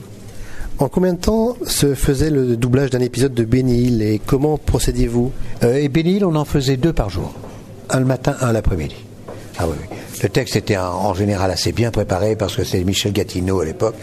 En 0.81 0.89
combien 0.89 1.13
de 1.13 1.21
temps 1.21 1.57
se 1.65 1.95
faisait 1.95 2.31
le 2.31 2.57
doublage 2.57 2.91
d'un 2.91 3.01
épisode 3.01 3.33
de 3.33 3.45
Benny 3.45 4.03
et 4.03 4.21
comment 4.25 4.59
procédiez-vous? 4.59 5.31
Euh, 5.63 5.77
et 5.77 5.89
Benny 5.89 6.21
on 6.25 6.35
en 6.35 6.45
faisait 6.45 6.77
deux 6.77 6.93
par 6.93 7.11
jour. 7.11 7.33
Un 7.91 8.01
le 8.01 8.05
matin, 8.05 8.35
un 8.41 8.53
l'après-midi. 8.53 8.97
Ah 9.59 9.69
oui, 9.69 9.77
oui. 9.81 9.97
Le 10.21 10.29
texte 10.29 10.57
était 10.57 10.77
en, 10.77 11.15
général 11.15 11.53
assez 11.53 11.71
bien 11.71 11.93
préparé 11.93 12.35
parce 12.35 12.57
que 12.57 12.65
c'est 12.65 12.83
Michel 12.83 13.13
Gatineau 13.13 13.61
à 13.61 13.65
l'époque, 13.65 13.95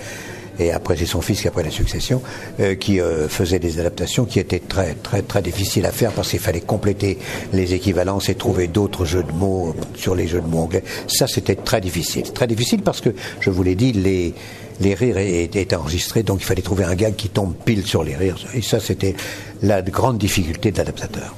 et 0.60 0.72
après 0.72 0.96
c'est 0.96 1.06
son 1.06 1.20
fils 1.20 1.42
qui 1.42 1.50
après 1.50 1.64
la 1.64 1.72
succession, 1.72 2.22
euh, 2.62 2.76
qui 2.76 3.02
euh, 3.02 3.28
faisait 3.28 3.60
des 3.60 3.78
adaptations 3.80 4.24
qui 4.24 4.40
étaient 4.40 4.60
très 4.60 4.94
très 4.94 5.24
très 5.24 5.42
difficiles 5.42 5.86
à 5.86 5.92
faire 5.92 6.14
parce 6.14 6.30
qu'il 6.30 6.40
fallait 6.40 6.62
compléter 6.62 7.18
les 7.52 7.74
équivalences 7.74 8.30
et 8.30 8.36
trouver 8.36 8.68
d'autres 8.68 9.04
jeux 9.04 9.24
de 9.24 9.32
mots 9.34 9.76
sur 9.96 10.16
les 10.16 10.28
jeux 10.28 10.42
de 10.42 10.48
mots 10.48 10.60
anglais. 10.60 10.84
Ça 11.08 11.28
c'était 11.28 11.56
très 11.56 11.82
difficile. 11.82 12.32
Très 12.32 12.48
difficile 12.48 12.82
parce 12.82 13.02
que, 13.02 13.10
je 13.42 13.50
vous 13.50 13.64
l'ai 13.64 13.76
dit, 13.76 13.92
les 13.92 14.34
les 14.82 14.96
rires 14.96 15.18
étaient 15.18 15.76
enregistrés, 15.76 16.24
donc 16.24 16.42
il 16.42 16.46
fallait 16.46 16.62
trouver 16.62 16.84
un 16.84 16.96
gag 16.96 17.16
qui 17.16 17.30
tombe 17.30 17.54
pile 17.66 17.86
sur 17.86 18.04
les 18.04 18.16
rires. 18.16 18.38
Et 18.54 18.62
ça, 18.62 18.80
c'était 18.80 19.16
la 19.62 19.82
grande 19.82 20.18
difficulté 20.18 20.72
de 20.72 20.78
l'adaptateur. 20.78 21.36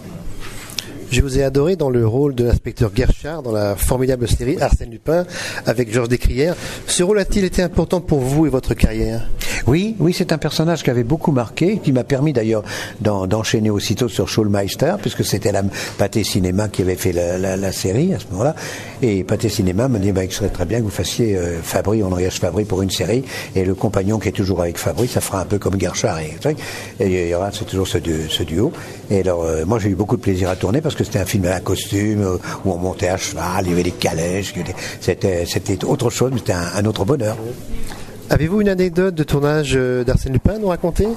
Je 1.12 1.22
vous 1.22 1.38
ai 1.38 1.44
adoré 1.44 1.76
dans 1.76 1.92
le 1.92 2.08
rôle 2.08 2.34
de 2.34 2.46
l'inspecteur 2.46 2.90
Gershard 2.96 3.44
dans 3.44 3.52
la 3.52 3.76
formidable 3.76 4.28
série 4.28 4.60
Arsène 4.60 4.90
Lupin 4.90 5.28
avec 5.68 5.94
Georges 5.94 6.10
Descrières. 6.10 6.56
Ce 6.88 7.04
rôle 7.04 7.20
a-t-il 7.20 7.46
été 7.46 7.62
important 7.62 8.02
pour 8.02 8.20
vous 8.20 8.48
et 8.48 8.50
votre 8.50 8.74
carrière? 8.74 9.30
Oui, 9.65 9.96
oui, 10.00 10.13
c'est 10.13 10.34
un 10.34 10.38
personnage 10.38 10.84
qui 10.84 10.89
avait 10.89 11.05
beaucoup 11.05 11.32
marqué, 11.32 11.77
qui 11.77 11.93
m'a 11.93 12.03
permis 12.03 12.34
d'ailleurs 12.34 12.63
d'en- 13.00 13.27
d'enchaîner 13.27 13.70
aussitôt 13.70 14.10
sur 14.10 14.27
Schulmeister, 14.27 14.96
puisque 15.01 15.24
c'était 15.24 15.53
la 15.53 15.63
Pâté 15.98 16.25
Cinéma 16.25 16.67
qui 16.67 16.82
avait 16.82 16.98
fait 16.98 17.13
la, 17.13 17.72
série 17.72 18.13
à 18.13 18.20
ce 18.20 18.25
moment-là. 18.32 18.55
Et 19.01 19.24
Pâté 19.24 19.48
Cinéma 19.48 19.88
me 19.88 20.00
dit, 20.00 20.12
bah, 20.12 20.25
il 20.25 20.32
serait 20.34 20.50
très 20.50 20.65
bien 20.65 20.79
que 20.79 20.84
vous 20.84 20.89
fassiez 20.89 21.38
euh, 21.38 21.62
Fabry, 21.63 22.03
on 22.03 22.12
engage 22.12 22.39
Fabry 22.41 22.65
pour 22.65 22.82
une 22.82 22.89
série, 22.91 23.24
et 23.55 23.63
le 23.63 23.74
compagnon 23.74 24.20
qui 24.20 24.27
est 24.29 24.34
toujours 24.34 24.62
avec 24.62 24.77
Fabry, 24.77 25.08
ça 25.08 25.22
fera 25.22 25.41
un 25.41 25.46
peu 25.46 25.60
comme 25.60 25.79
Gershard. 25.79 26.20
Et, 26.20 27.03
et 27.05 27.24
il 27.25 27.29
y 27.29 27.34
aura, 27.34 27.50
c'est 27.53 27.65
toujours 27.65 27.88
ce, 27.88 28.00
du- 28.00 28.29
ce 28.29 28.43
duo. 28.43 28.74
Et 29.10 29.22
alors, 29.22 29.43
euh, 29.43 29.63
moi 29.65 29.79
j'ai 29.79 29.89
eu 29.89 29.96
beaucoup 29.96 30.17
de 30.17 30.22
plaisir 30.22 30.50
à 30.50 30.58
tourner 30.58 30.82
parce 30.82 30.96
que 30.96 31.05
c'était 31.05 31.20
un 31.20 31.25
film 31.25 31.46
à 31.46 31.62
costume, 31.62 32.22
euh, 32.22 32.38
où 32.65 32.72
on 32.74 32.77
montait 32.77 33.08
à 33.08 33.15
cheval, 33.17 33.63
il 33.65 33.70
y 33.70 33.74
avait 33.74 33.84
des 33.84 33.91
calèches, 33.91 34.53
c'était 35.00 35.86
autre 35.86 36.10
chose, 36.10 36.32
mais 36.34 36.39
c'était 36.39 36.51
un- 36.53 36.72
un 36.75 36.84
autre 36.86 37.05
bonheur. 37.05 37.38
Avez-vous 38.34 38.62
une 38.62 38.70
anecdote 38.70 39.13
de 39.13 39.24
tournage 39.24 39.74
euh, 39.75 40.04
d'Arsène 40.04 40.34
Lupin 40.34 40.56
à 40.56 40.58
nous 40.58 40.70
raconter? 40.70 41.08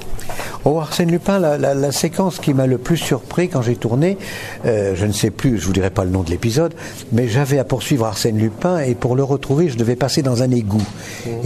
Oh, 0.69 0.79
Arsène 0.81 1.09
Lupin, 1.11 1.39
la, 1.39 1.57
la- 1.57 1.73
la 1.73 1.93
séquence 1.93 2.39
qui 2.39 2.53
m'a 2.53 2.67
le 2.67 2.77
plus 2.77 2.97
surpris 2.97 3.47
quand 3.47 3.61
j'ai 3.61 3.77
tourné, 3.77 4.17
euh, 4.65 4.95
je 4.97 5.05
ne 5.05 5.13
sais 5.13 5.29
plus, 5.31 5.57
je 5.59 5.65
vous 5.65 5.71
dirai 5.71 5.89
pas 5.91 6.03
le 6.03 6.09
nom 6.09 6.23
de 6.23 6.29
l'épisode, 6.29 6.73
mais 7.13 7.29
j'avais 7.29 7.57
à 7.57 7.63
poursuivre 7.63 8.05
Arsène 8.05 8.37
Lupin 8.37 8.79
et 8.79 8.93
pour 8.93 9.15
le 9.15 9.23
retrouver, 9.23 9.69
je 9.69 9.77
devais 9.77 9.95
passer 9.95 10.23
dans 10.23 10.43
un 10.43 10.51
égout. 10.51 10.83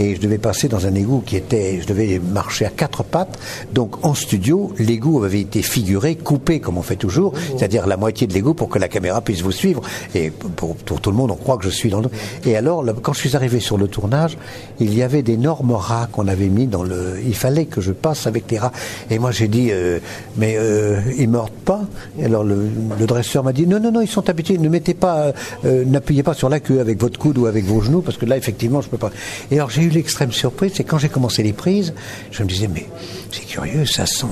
Et 0.00 0.16
je 0.16 0.20
devais 0.20 0.38
passer 0.38 0.66
dans 0.66 0.86
un 0.88 0.94
égout 0.96 1.22
qui 1.24 1.36
était, 1.36 1.78
je 1.80 1.86
devais 1.86 2.18
marcher 2.18 2.64
à 2.66 2.70
quatre 2.70 3.04
pattes. 3.04 3.38
Donc 3.72 4.04
en 4.04 4.14
studio, 4.14 4.72
l'égout 4.80 5.22
avait 5.22 5.40
été 5.42 5.62
figuré, 5.62 6.16
coupé 6.16 6.58
comme 6.58 6.76
on 6.76 6.82
fait 6.82 6.96
toujours, 6.96 7.32
c'est-à-dire 7.56 7.86
la 7.86 7.96
moitié 7.96 8.26
de 8.26 8.34
l'égout 8.34 8.54
pour 8.54 8.68
que 8.70 8.80
la 8.80 8.88
caméra 8.88 9.20
puisse 9.20 9.42
vous 9.42 9.52
suivre. 9.52 9.82
Et 10.16 10.30
pour, 10.30 10.74
pour 10.74 11.00
tout 11.00 11.12
le 11.12 11.16
monde, 11.16 11.30
on 11.30 11.36
croit 11.36 11.58
que 11.58 11.64
je 11.64 11.70
suis 11.70 11.90
dans 11.90 12.00
le. 12.00 12.08
Et 12.44 12.56
alors, 12.56 12.84
quand 13.02 13.12
je 13.12 13.20
suis 13.20 13.36
arrivé 13.36 13.60
sur 13.60 13.78
le 13.78 13.86
tournage, 13.86 14.36
il 14.80 14.92
y 14.92 15.00
avait 15.04 15.22
d'énormes 15.22 15.72
rats 15.74 16.08
qu'on 16.10 16.26
avait 16.26 16.48
mis 16.48 16.66
dans 16.66 16.82
le. 16.82 17.20
Il 17.24 17.36
fallait 17.36 17.66
que 17.66 17.80
je 17.80 17.92
passe 17.92 18.26
avec 18.26 18.50
les 18.50 18.58
rats. 18.58 18.72
Et 19.12 19.18
moi, 19.18 19.30
j'ai 19.30 19.46
dit, 19.46 19.68
euh, 19.70 19.98
mais 20.38 20.56
euh, 20.56 20.98
ils 21.18 21.28
mordent 21.28 21.50
pas. 21.50 21.82
Alors 22.24 22.44
le, 22.44 22.70
dresseur 23.06 23.44
m'a 23.44 23.52
dit, 23.52 23.66
non, 23.66 23.78
non, 23.78 23.92
non, 23.92 24.00
ils 24.00 24.08
sont 24.08 24.30
habitués. 24.30 24.56
Ne 24.56 24.70
mettez 24.70 24.94
pas, 24.94 25.34
euh, 25.66 25.84
n'appuyez 25.84 26.22
pas 26.22 26.32
sur 26.32 26.48
la 26.48 26.60
queue 26.60 26.80
avec 26.80 26.98
votre 26.98 27.18
coude 27.18 27.36
ou 27.36 27.44
avec 27.44 27.66
vos 27.66 27.82
genoux, 27.82 28.00
parce 28.00 28.16
que 28.16 28.24
là, 28.24 28.38
effectivement, 28.38 28.80
je 28.80 28.88
peux 28.88 28.96
pas. 28.96 29.10
Et 29.50 29.56
alors, 29.56 29.68
j'ai 29.68 29.82
eu 29.82 29.90
l'extrême 29.90 30.32
surprise, 30.32 30.72
c'est 30.74 30.84
quand 30.84 30.96
j'ai 30.96 31.10
commencé 31.10 31.42
les 31.42 31.52
prises, 31.52 31.92
je 32.30 32.42
me 32.42 32.48
disais, 32.48 32.68
mais 32.72 32.86
c'est 33.32 33.44
curieux, 33.46 33.86
ça 33.86 34.06
sent 34.06 34.26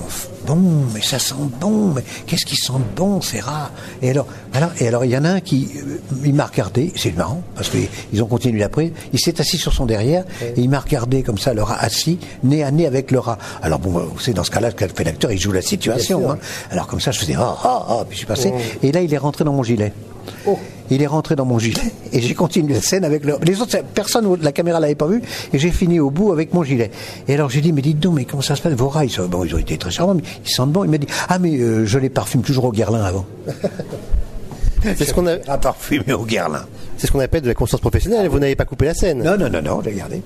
bon, 0.47 0.61
mais 0.95 1.01
ça 1.03 1.19
sent 1.19 1.35
bon, 1.61 1.93
mais 1.95 2.03
qu'est-ce 2.27 2.45
qui 2.45 2.57
sent 2.57 2.73
bon, 2.97 3.21
ces 3.21 3.41
rats 3.41 3.71
Et 4.03 4.11
alors, 4.11 4.27
voilà. 4.53 4.71
Et 4.79 4.89
alors, 4.89 5.05
il 5.05 5.11
y 5.11 5.17
en 5.17 5.25
a 5.25 5.31
un 5.31 5.41
qui, 5.41 5.69
euh, 5.77 5.99
il 6.25 6.35
m'a 6.35 6.47
regardé, 6.47 6.93
c'est 6.97 7.17
marrant, 7.17 7.43
parce 7.55 7.71
qu'ils 7.71 8.23
ont 8.23 8.27
continué 8.27 8.59
la 8.61 8.69
prise, 8.69 8.93
il 9.13 9.19
s'est 9.19 9.41
assis 9.41 9.57
sur 9.59 9.73
son 9.73 9.87
derrière, 9.87 10.25
et 10.43 10.61
il 10.61 10.69
m'a 10.69 10.81
regardé 10.81 11.23
comme 11.23 11.39
ça, 11.39 11.55
le 11.55 11.63
rat 11.63 11.79
assis, 11.81 12.19
nez 12.43 12.63
à 12.63 12.71
nez 12.71 12.87
avec 12.87 13.11
le 13.11 13.19
rat. 13.19 13.39
Alors 13.63 13.79
bon, 13.79 13.91
vous 13.91 14.19
savez, 14.21 14.35
dans 14.35 14.45
ce 14.45 14.51
cas-là, 14.51 14.73
qu'a 14.73 14.89
fait 14.89 15.05
l'acteur, 15.05 15.33
il 15.33 15.41
joue 15.41 15.53
la 15.53 15.63
situation. 15.63 16.31
hein. 16.31 16.39
Alors 16.71 16.87
comme 16.87 17.01
ça, 17.01 17.11
je 17.11 17.19
faisais, 17.21 17.35
ah, 17.39 17.57
ah, 17.65 17.87
ah, 17.89 18.05
puis 18.07 18.15
je 18.17 18.19
suis 18.19 18.27
passé, 18.27 18.53
et 18.83 18.93
là, 18.93 19.01
il 19.01 19.13
est 19.13 19.19
rentré 19.19 19.45
dans 19.45 19.53
mon 19.53 19.63
gilet. 19.63 19.93
Il 20.93 21.03
est 21.03 21.07
rentré 21.07 21.37
dans 21.37 21.45
mon 21.45 21.59
gilet 21.61 21.81
et 22.13 22.21
j'ai 22.21 22.35
continué 22.35 22.75
la 22.75 22.81
scène 22.81 23.05
avec 23.05 23.25
le... 23.25 23.35
les 23.45 23.61
autres. 23.61 23.77
Personne, 23.95 24.27
la 24.43 24.51
caméra 24.53 24.81
l'avait 24.81 24.97
pas 24.97 25.07
vu 25.07 25.23
et 25.53 25.59
j'ai 25.59 25.71
fini 25.71 26.01
au 26.01 26.11
bout 26.11 26.33
avec 26.33 26.53
mon 26.53 26.65
gilet. 26.65 26.91
Et 27.29 27.35
alors 27.35 27.49
j'ai 27.49 27.61
dit 27.61 27.73
mais 27.73 27.81
dites 27.83 28.01
donc 28.01 28.15
mais 28.17 28.25
comment 28.25 28.43
ça 28.43 28.57
se 28.57 28.63
passe? 28.63 28.73
Vos 28.73 28.89
rats 28.89 29.05
ils, 29.05 29.11
sont- 29.11 29.27
bon, 29.29 29.45
ils 29.45 29.55
ont 29.55 29.59
été 29.59 29.79
très 29.79 29.91
charmants 29.93 30.15
mais 30.15 30.23
ils 30.45 30.51
sentent 30.51 30.73
bon. 30.73 30.83
Il 30.85 30.91
m'a 30.91 30.99
dit 30.99 31.07
ah 31.29 31.39
mais 31.39 31.57
euh, 31.59 31.87
je 31.87 31.99
les 31.99 32.09
parfume 32.11 32.43
toujours 32.43 32.65
au 32.65 32.73
guerlin 32.73 33.05
avant. 33.05 33.25
C'est 34.83 35.05
ce 35.05 35.13
qu'on 35.15 35.27
a- 35.27 35.37
À 35.49 35.59
parfumer 35.59 36.13
au 36.15 36.25
guerlin. 36.25 36.65
c'est 36.97 37.07
ce 37.07 37.13
qu'on 37.13 37.21
appelle 37.21 37.43
de 37.43 37.49
la 37.49 37.55
conscience 37.55 37.81
professionnelle. 37.81 38.29
Vous 38.29 38.39
n'avez 38.39 38.57
pas 38.57 38.65
coupé 38.65 38.87
la 38.87 38.95
scène. 38.95 39.23
Non 39.23 39.37
non 39.39 39.49
non 39.51 39.61
non, 39.63 39.81
j'ai 39.85 39.93
gardé. 39.93 40.23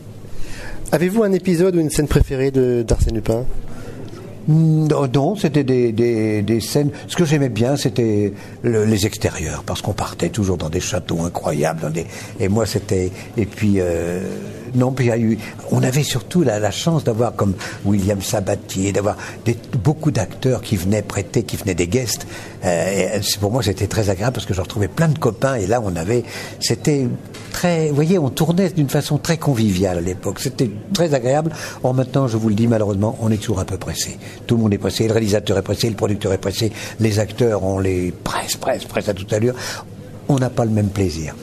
Avez-vous 0.92 1.24
un 1.24 1.32
épisode 1.32 1.74
ou 1.76 1.80
une 1.80 1.90
scène 1.90 2.06
préférée 2.08 2.50
de- 2.52 2.84
d'Arsène 2.86 3.14
Lupin? 3.16 3.44
Non, 4.48 5.08
non, 5.12 5.36
c'était 5.36 5.64
des, 5.64 5.92
des, 5.92 6.42
des 6.42 6.60
scènes. 6.60 6.90
Ce 7.08 7.16
que 7.16 7.24
j'aimais 7.24 7.48
bien, 7.48 7.76
c'était 7.76 8.32
le- 8.62 8.84
les 8.84 9.06
extérieurs, 9.06 9.62
parce 9.64 9.80
qu'on 9.82 9.92
partait 9.94 10.28
toujours 10.28 10.56
dans 10.58 10.68
des 10.68 10.80
châteaux 10.80 11.22
incroyables. 11.22 11.90
Et 12.40 12.48
moi, 12.48 12.66
c'était. 12.66 13.10
Et 13.36 13.46
puis, 13.46 13.74
euh, 13.78 14.20
non, 14.74 14.92
puis 14.92 15.06
il 15.06 15.08
y 15.08 15.12
a 15.12 15.18
eu. 15.18 15.38
On 15.70 15.82
avait 15.82 16.02
surtout 16.02 16.42
la, 16.42 16.70
chance 16.70 17.04
d'avoir 17.04 17.34
comme 17.36 17.54
William 17.84 18.20
Sabatier, 18.20 18.92
d'avoir 18.92 19.16
beaucoup 19.82 20.10
d'acteurs 20.10 20.60
qui 20.62 20.76
venaient 20.76 21.02
prêter, 21.02 21.42
qui 21.42 21.56
venaient 21.56 21.74
des 21.74 21.86
guests. 21.88 22.26
Euh, 22.64 23.18
c'est- 23.22 23.38
pour 23.38 23.50
moi, 23.50 23.62
c'était 23.62 23.86
très 23.86 24.10
agréable 24.10 24.34
parce 24.34 24.46
que 24.46 24.54
je 24.54 24.60
retrouvais 24.60 24.88
plein 24.88 25.08
de 25.08 25.18
copains. 25.18 25.54
Et 25.54 25.66
là, 25.66 25.80
on 25.84 25.94
avait. 25.96 26.24
C'était 26.60 27.06
très. 27.52 27.88
Vous 27.88 27.94
voyez, 27.94 28.18
on 28.18 28.28
tournait 28.30 28.70
d'une 28.70 28.88
façon 28.88 29.16
très 29.18 29.36
conviviale 29.38 29.98
à 29.98 30.00
l'époque. 30.00 30.40
C'était 30.40 30.70
très 30.92 31.14
agréable. 31.14 31.52
Or, 31.82 31.94
maintenant, 31.94 32.28
je 32.28 32.36
vous 32.36 32.48
le 32.48 32.54
dis, 32.54 32.66
malheureusement, 32.66 33.16
on 33.20 33.30
est 33.30 33.36
toujours 33.36 33.60
un 33.60 33.64
peu 33.64 33.78
pressé. 33.78 34.18
Tout 34.46 34.56
le 34.56 34.62
monde 34.62 34.74
est 34.74 34.78
pressé. 34.78 35.06
Le 35.06 35.12
réalisateur 35.12 35.58
est 35.58 35.62
pressé, 35.62 35.88
le 35.88 35.96
producteur 35.96 36.32
est 36.32 36.38
pressé, 36.38 36.72
les 37.00 37.18
acteurs, 37.18 37.64
on 37.64 37.78
les 37.78 38.12
presse, 38.12 38.56
presse, 38.56 38.84
presse 38.84 39.08
à 39.08 39.14
toute 39.14 39.32
allure. 39.32 39.54
On 40.28 40.38
n'a 40.38 40.50
pas 40.50 40.64
le 40.64 40.70
même 40.70 40.88
plaisir. 40.88 41.34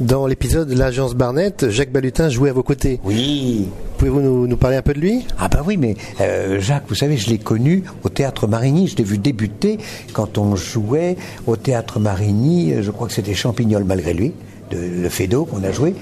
Dans 0.00 0.28
l'épisode 0.28 0.70
L'agence 0.70 1.14
Barnett, 1.14 1.70
Jacques 1.70 1.90
Balutin 1.90 2.28
jouait 2.28 2.50
à 2.50 2.52
vos 2.52 2.62
côtés. 2.62 3.00
Oui. 3.02 3.66
Pouvez-vous 3.96 4.46
nous, 4.46 4.56
parler 4.56 4.76
un 4.76 4.82
peu 4.82 4.94
de 4.94 5.00
lui? 5.00 5.26
Ah 5.40 5.48
ben 5.48 5.60
oui, 5.66 5.76
mais 5.76 5.96
euh, 6.20 6.60
Jacques, 6.60 6.84
vous 6.88 6.94
savez, 6.94 7.16
je 7.16 7.28
l'ai 7.28 7.38
connu 7.38 7.82
au 8.04 8.08
Théâtre 8.08 8.46
Marigny. 8.46 8.86
Je 8.86 8.94
l'ai 8.94 9.02
vu 9.02 9.18
débuter 9.18 9.78
quand 10.12 10.38
on 10.38 10.54
jouait 10.54 11.16
au 11.48 11.56
Théâtre 11.56 11.98
Marigny. 11.98 12.74
Je 12.80 12.92
crois 12.92 13.08
que 13.08 13.12
c'était 13.12 13.34
Champignol 13.34 13.82
malgré 13.82 14.14
lui, 14.14 14.34
de, 14.70 14.78
le 14.78 15.08
Fédo 15.08 15.46
qu'on 15.46 15.64
a 15.64 15.72
joué. 15.72 15.96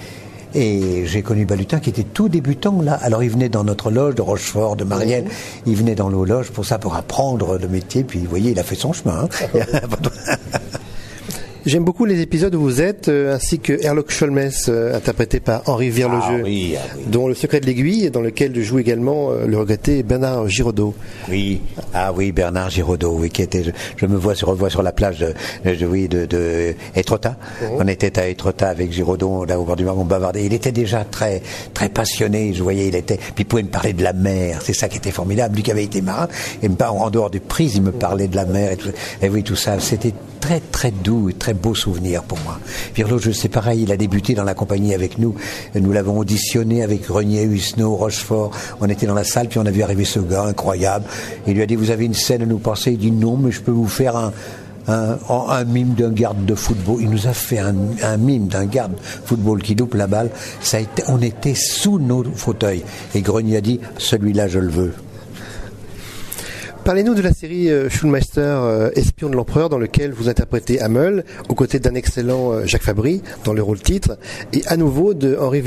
Et 0.55 1.07
j'ai 1.07 1.23
connu 1.23 1.45
Balutin 1.45 1.81
qui 1.81 1.91
était 1.91 2.05
tout 2.05 2.29
débutant 2.29 2.81
là. 2.83 2.95
Alors 2.95 3.23
il 3.23 3.31
venait 3.31 3.49
dans 3.49 3.65
notre 3.65 3.91
loge 3.91 4.15
de 4.15 4.23
Rochefort, 4.23 4.76
de 4.76 4.85
Marielle. 4.85 5.26
Il 5.67 5.76
venait 5.76 5.95
dans 5.95 6.11
nos 6.11 6.25
loges 6.25 6.50
pour 6.50 6.65
ça, 6.65 6.79
pour 6.79 6.95
apprendre 6.95 7.59
le 7.59 7.69
métier. 7.69 8.05
Puis 8.05 8.21
vous 8.21 8.31
voyez, 8.31 8.53
il 8.53 8.59
a 8.59 8.62
fait 8.62 8.75
son 8.75 8.93
chemin. 8.93 9.25
Hein. 9.25 9.29
J'aime 11.67 11.83
beaucoup 11.83 12.05
les 12.05 12.21
épisodes 12.21 12.55
où 12.55 12.61
vous 12.61 12.81
êtes, 12.81 13.09
euh, 13.09 13.35
ainsi 13.35 13.59
que 13.59 13.73
Herlock 13.85 14.13
Sholmes, 14.13 14.51
euh, 14.69 14.97
interprété 14.97 15.41
par 15.41 15.69
Henri 15.69 15.91
Virlejeu, 15.91 16.45
ah, 16.47 16.81
ah 16.81 16.97
dont 17.09 17.27
Le 17.27 17.35
secret 17.35 17.59
de 17.59 17.67
l'aiguille, 17.67 18.09
dans 18.13 18.21
lequel 18.21 18.63
joue 18.63 18.79
également 18.79 19.33
euh, 19.33 19.49
le 19.49 19.59
regretté 19.59 20.05
Bernard 20.05 20.47
Giraudot. 20.49 20.95
Oui, 21.29 21.61
ah 21.93 22.13
oui, 22.13 22.31
Bernard 22.31 22.71
Giraudot, 22.71 23.17
oui, 23.19 23.31
qui 23.31 23.43
était, 23.43 23.65
je, 23.97 24.07
me 24.07 24.17
vois, 24.17 24.35
je 24.35 24.47
revois 24.47 24.71
sur 24.71 24.85
la 24.85 24.93
plage 24.93 25.19
de, 25.19 25.75
de 25.75 25.87
oui, 25.87 26.07
de, 26.07 26.25
de 26.27 26.77
Étretat. 26.95 27.37
Mhm. 27.61 27.69
On 27.81 27.89
était 27.89 28.17
à 28.21 28.29
Étretat 28.29 28.69
avec 28.69 28.93
Giraudot, 28.93 29.45
là 29.45 29.59
au 29.59 29.65
bord 29.65 29.75
du 29.75 29.83
mar, 29.83 29.99
on 29.99 30.05
bavardait. 30.05 30.47
Il 30.47 30.55
était 30.55 30.71
déjà 30.71 31.03
très, 31.03 31.43
très 31.75 31.89
passionné, 31.89 32.55
je 32.55 32.63
voyais, 32.63 32.87
il 32.87 32.95
était, 32.95 33.17
puis 33.17 33.43
il 33.43 33.45
pouvait 33.45 33.65
me 33.65 33.71
parler 33.71 33.93
de 33.93 34.05
la 34.05 34.13
mer, 34.13 34.61
c'est 34.63 34.73
ça 34.73 34.89
qui 34.89 34.99
était 34.99 35.11
formidable, 35.11 35.57
lui 35.57 35.65
qui 35.65 35.73
avait 35.73 35.83
été 35.83 36.01
marin, 36.01 36.29
et 36.63 36.69
en 36.81 37.11
dehors 37.11 37.31
du 37.31 37.41
prise, 37.41 37.75
il 37.75 37.83
me 37.83 37.91
parlait 37.91 38.29
de 38.29 38.37
la 38.37 38.45
mer 38.45 38.71
et 38.71 38.77
tout, 38.77 38.91
et 39.21 39.29
oui, 39.29 39.43
tout 39.43 39.57
ça, 39.57 39.81
c'était 39.81 40.15
très 40.41 40.61
très 40.61 40.93
doux 40.93 41.29
et 41.29 41.33
très 41.33 41.56
beau 41.57 41.75
souvenir 41.75 42.23
pour 42.23 42.39
moi. 42.41 42.59
je 42.97 43.31
c'est 43.33 43.49
pareil, 43.49 43.83
il 43.83 43.93
a 43.93 43.97
débuté 43.97 44.35
dans 44.35 44.45
la 44.45 44.55
compagnie 44.55 44.95
avec 44.95 45.19
nous. 45.19 45.35
Nous 45.75 45.93
l'avons 45.93 46.19
auditionné 46.19 46.83
avec 46.83 47.07
Renier, 47.07 47.43
Husneau, 47.43 47.95
Rochefort. 47.95 48.51
On 48.81 48.89
était 48.89 49.07
dans 49.07 49.15
la 49.15 49.25
salle, 49.25 49.49
puis 49.49 49.59
on 49.59 49.67
a 49.67 49.71
vu 49.71 49.83
arriver 49.83 50.05
ce 50.05 50.21
gars 50.21 50.45
incroyable. 50.45 51.05
Il 51.47 51.55
lui 51.55 51.63
a 51.63 51.67
dit, 51.67 51.77
vous 51.77 51.91
avez 51.91 52.05
une 52.05 52.15
scène 52.15 52.43
à 52.43 52.47
nous 52.47 52.59
passer 52.59 52.93
Il 52.93 52.99
dit, 52.99 53.11
non, 53.11 53.37
mais 53.37 53.51
je 53.51 53.61
peux 53.61 53.73
vous 53.73 53.89
faire 53.89 54.17
un, 54.17 54.33
un, 54.89 55.65
mime 55.65 55.95
d'un 55.95 56.13
garde 56.13 56.45
de 56.45 56.55
football. 56.55 56.99
Il 57.01 57.11
nous 57.11 57.27
a 57.27 57.33
fait 57.33 57.59
un, 57.59 58.17
mime 58.17 58.49
d'un 58.49 58.67
garde 58.67 58.93
de 58.93 58.99
football 59.25 59.63
qui 59.63 59.75
loupe 59.75 59.95
la 59.95 60.07
balle. 60.07 60.31
Ça 60.61 60.81
été, 60.81 61.03
on 61.09 61.21
était 61.21 61.55
sous 61.55 61.99
nos 61.99 62.25
fauteuils. 62.25 62.85
Et 63.15 63.21
Grenier 63.21 63.57
a 63.57 63.61
dit, 63.61 63.81
celui-là, 63.99 64.49
je 64.49 64.59
le 64.59 64.69
veux. 64.69 64.95
Parlez-nous 66.87 67.14
de 67.14 67.21
la 67.21 67.33
série 67.33 67.69
euh, 67.69 67.90
Schulmeister, 67.90 68.43
euh, 68.43 68.90
Espion 68.95 69.28
de 69.28 69.35
l'Empereur, 69.35 69.69
dans 69.69 69.76
lequel 69.76 70.12
vous 70.12 70.28
interprétez 70.28 70.81
Hamel, 70.81 71.25
aux 71.49 71.57
côtés 71.57 71.81
d'un 71.81 71.97
excellent 71.97 72.52
euh, 72.52 72.64
Jacques 72.64 72.85
Fabry, 72.85 73.23
dans 73.43 73.52
le 73.52 73.61
rôle 73.61 73.81
titre, 73.81 74.16
et 74.52 74.62
à 74.69 74.76
nouveau 74.76 75.12
de 75.12 75.37
Henri 75.37 75.64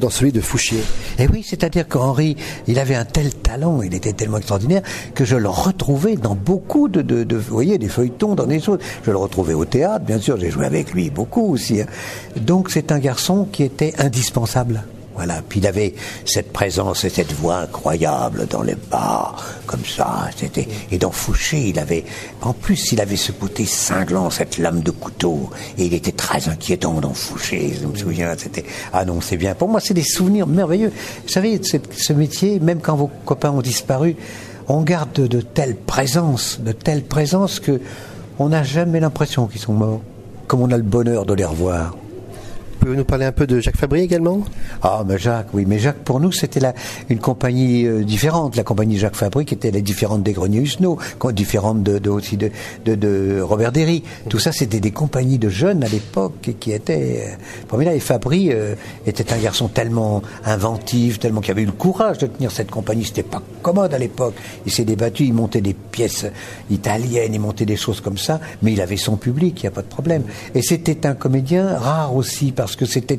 dans 0.00 0.10
celui 0.10 0.32
de 0.32 0.40
Fouchier. 0.40 0.80
Et 1.20 1.22
eh 1.22 1.28
oui, 1.28 1.46
c'est-à-dire 1.48 1.86
qu'Henri, 1.86 2.36
il 2.66 2.80
avait 2.80 2.96
un 2.96 3.04
tel 3.04 3.32
talent, 3.32 3.82
il 3.82 3.94
était 3.94 4.12
tellement 4.14 4.38
extraordinaire, 4.38 4.82
que 5.14 5.24
je 5.24 5.36
le 5.36 5.48
retrouvais 5.48 6.16
dans 6.16 6.34
beaucoup 6.34 6.88
de, 6.88 7.02
de, 7.02 7.36
vous 7.36 7.54
voyez, 7.54 7.78
des 7.78 7.88
feuilletons, 7.88 8.34
dans 8.34 8.46
des 8.46 8.58
choses. 8.58 8.80
Je 9.04 9.12
le 9.12 9.16
retrouvais 9.16 9.54
au 9.54 9.64
théâtre, 9.64 10.04
bien 10.04 10.18
sûr, 10.18 10.38
j'ai 10.38 10.50
joué 10.50 10.66
avec 10.66 10.92
lui 10.92 11.08
beaucoup 11.08 11.52
aussi. 11.52 11.82
Hein. 11.82 11.86
Donc 12.34 12.70
c'est 12.72 12.90
un 12.90 12.98
garçon 12.98 13.46
qui 13.52 13.62
était 13.62 13.94
indispensable. 13.98 14.82
Voilà. 15.18 15.42
Puis 15.48 15.58
il 15.58 15.66
avait 15.66 15.94
cette 16.24 16.52
présence 16.52 17.02
et 17.02 17.10
cette 17.10 17.32
voix 17.32 17.56
incroyable 17.56 18.46
dans 18.48 18.62
les 18.62 18.76
bars, 18.76 19.44
comme 19.66 19.84
ça. 19.84 20.30
C'était 20.36 20.68
et 20.92 20.98
dans 20.98 21.10
Fouché, 21.10 21.70
il 21.70 21.78
avait, 21.80 22.04
en 22.40 22.52
plus, 22.52 22.92
il 22.92 23.00
avait 23.00 23.16
ce 23.16 23.32
côté 23.32 23.64
cinglant, 23.64 24.30
cette 24.30 24.58
lame 24.58 24.80
de 24.80 24.92
couteau, 24.92 25.50
et 25.76 25.86
il 25.86 25.92
était 25.92 26.12
très 26.12 26.48
inquiétant 26.48 27.00
dans 27.00 27.14
Fouché. 27.14 27.74
Je 27.82 27.86
me 27.88 27.96
souviens, 27.96 28.32
c'était 28.38 28.64
ah 28.92 29.04
non, 29.04 29.20
c'est 29.20 29.36
bien. 29.36 29.56
Pour 29.56 29.68
moi, 29.68 29.80
c'est 29.80 29.92
des 29.92 30.04
souvenirs 30.04 30.46
merveilleux. 30.46 30.92
Vous 31.24 31.32
savez, 31.32 31.60
ce 31.62 32.12
métier, 32.12 32.60
même 32.60 32.78
quand 32.80 32.94
vos 32.94 33.10
copains 33.24 33.50
ont 33.50 33.60
disparu, 33.60 34.14
on 34.68 34.82
garde 34.82 35.12
de, 35.14 35.26
de 35.26 35.40
telles 35.40 35.74
présences, 35.74 36.60
de 36.60 36.70
telles 36.70 37.02
présences 37.02 37.58
que 37.58 37.80
on 38.38 38.50
n'a 38.50 38.62
jamais 38.62 39.00
l'impression 39.00 39.48
qu'ils 39.48 39.60
sont 39.60 39.72
morts, 39.72 40.00
comme 40.46 40.62
on 40.62 40.70
a 40.70 40.76
le 40.76 40.84
bonheur 40.84 41.26
de 41.26 41.34
les 41.34 41.44
revoir. 41.44 41.96
Pouvez-vous 42.78 42.98
nous 42.98 43.04
parler 43.04 43.24
un 43.24 43.32
peu 43.32 43.46
de 43.46 43.60
Jacques 43.60 43.76
Fabry 43.76 44.00
également? 44.00 44.44
Ah, 44.82 45.04
mais 45.06 45.18
Jacques, 45.18 45.48
oui. 45.52 45.64
Mais 45.66 45.78
Jacques, 45.78 45.98
pour 46.04 46.20
nous, 46.20 46.32
c'était 46.32 46.60
une 47.08 47.18
compagnie 47.18 47.86
euh, 47.86 48.04
différente. 48.04 48.56
La 48.56 48.62
compagnie 48.62 48.98
Jacques 48.98 49.16
Fabry, 49.16 49.44
qui 49.44 49.54
était 49.54 49.72
différente 49.82 50.22
des 50.22 50.32
Greniers 50.32 50.60
Husneau, 50.60 50.98
différente 51.32 51.82
de, 51.82 52.08
aussi 52.08 52.36
de, 52.36 52.50
de, 52.84 53.40
Robert 53.40 53.72
Derry. 53.72 54.02
Tout 54.28 54.38
ça, 54.38 54.52
c'était 54.52 54.80
des 54.80 54.90
compagnies 54.90 55.38
de 55.38 55.48
jeunes 55.48 55.82
à 55.84 55.88
l'époque 55.88 56.50
qui 56.60 56.72
étaient 56.72 57.36
euh, 57.72 57.82
là 57.82 57.94
Et 57.94 58.00
Fabry 58.00 58.50
euh, 58.52 58.74
était 59.06 59.32
un 59.32 59.38
garçon 59.38 59.68
tellement 59.68 60.22
inventif, 60.44 61.18
tellement 61.18 61.40
qu'il 61.40 61.50
avait 61.50 61.62
eu 61.62 61.66
le 61.66 61.72
courage 61.72 62.18
de 62.18 62.26
tenir 62.26 62.50
cette 62.50 62.70
compagnie. 62.70 63.04
C'était 63.04 63.22
pas 63.22 63.42
commode 63.62 63.92
à 63.92 63.98
l'époque. 63.98 64.34
Il 64.66 64.72
s'est 64.72 64.84
débattu, 64.84 65.24
il 65.24 65.34
montait 65.34 65.60
des 65.60 65.74
pièces 65.74 66.26
italiennes, 66.70 67.34
il 67.34 67.40
montait 67.40 67.66
des 67.66 67.76
choses 67.76 68.00
comme 68.00 68.18
ça, 68.18 68.40
mais 68.62 68.72
il 68.72 68.80
avait 68.80 68.96
son 68.96 69.16
public, 69.16 69.60
il 69.60 69.64
n'y 69.64 69.68
a 69.68 69.72
pas 69.72 69.82
de 69.82 69.88
problème. 69.88 70.22
Et 70.54 70.62
c'était 70.62 71.06
un 71.06 71.14
comédien 71.14 71.76
rare 71.76 72.14
aussi, 72.14 72.52
parce 72.52 72.67
que 72.76 72.86
c'était 72.86 73.18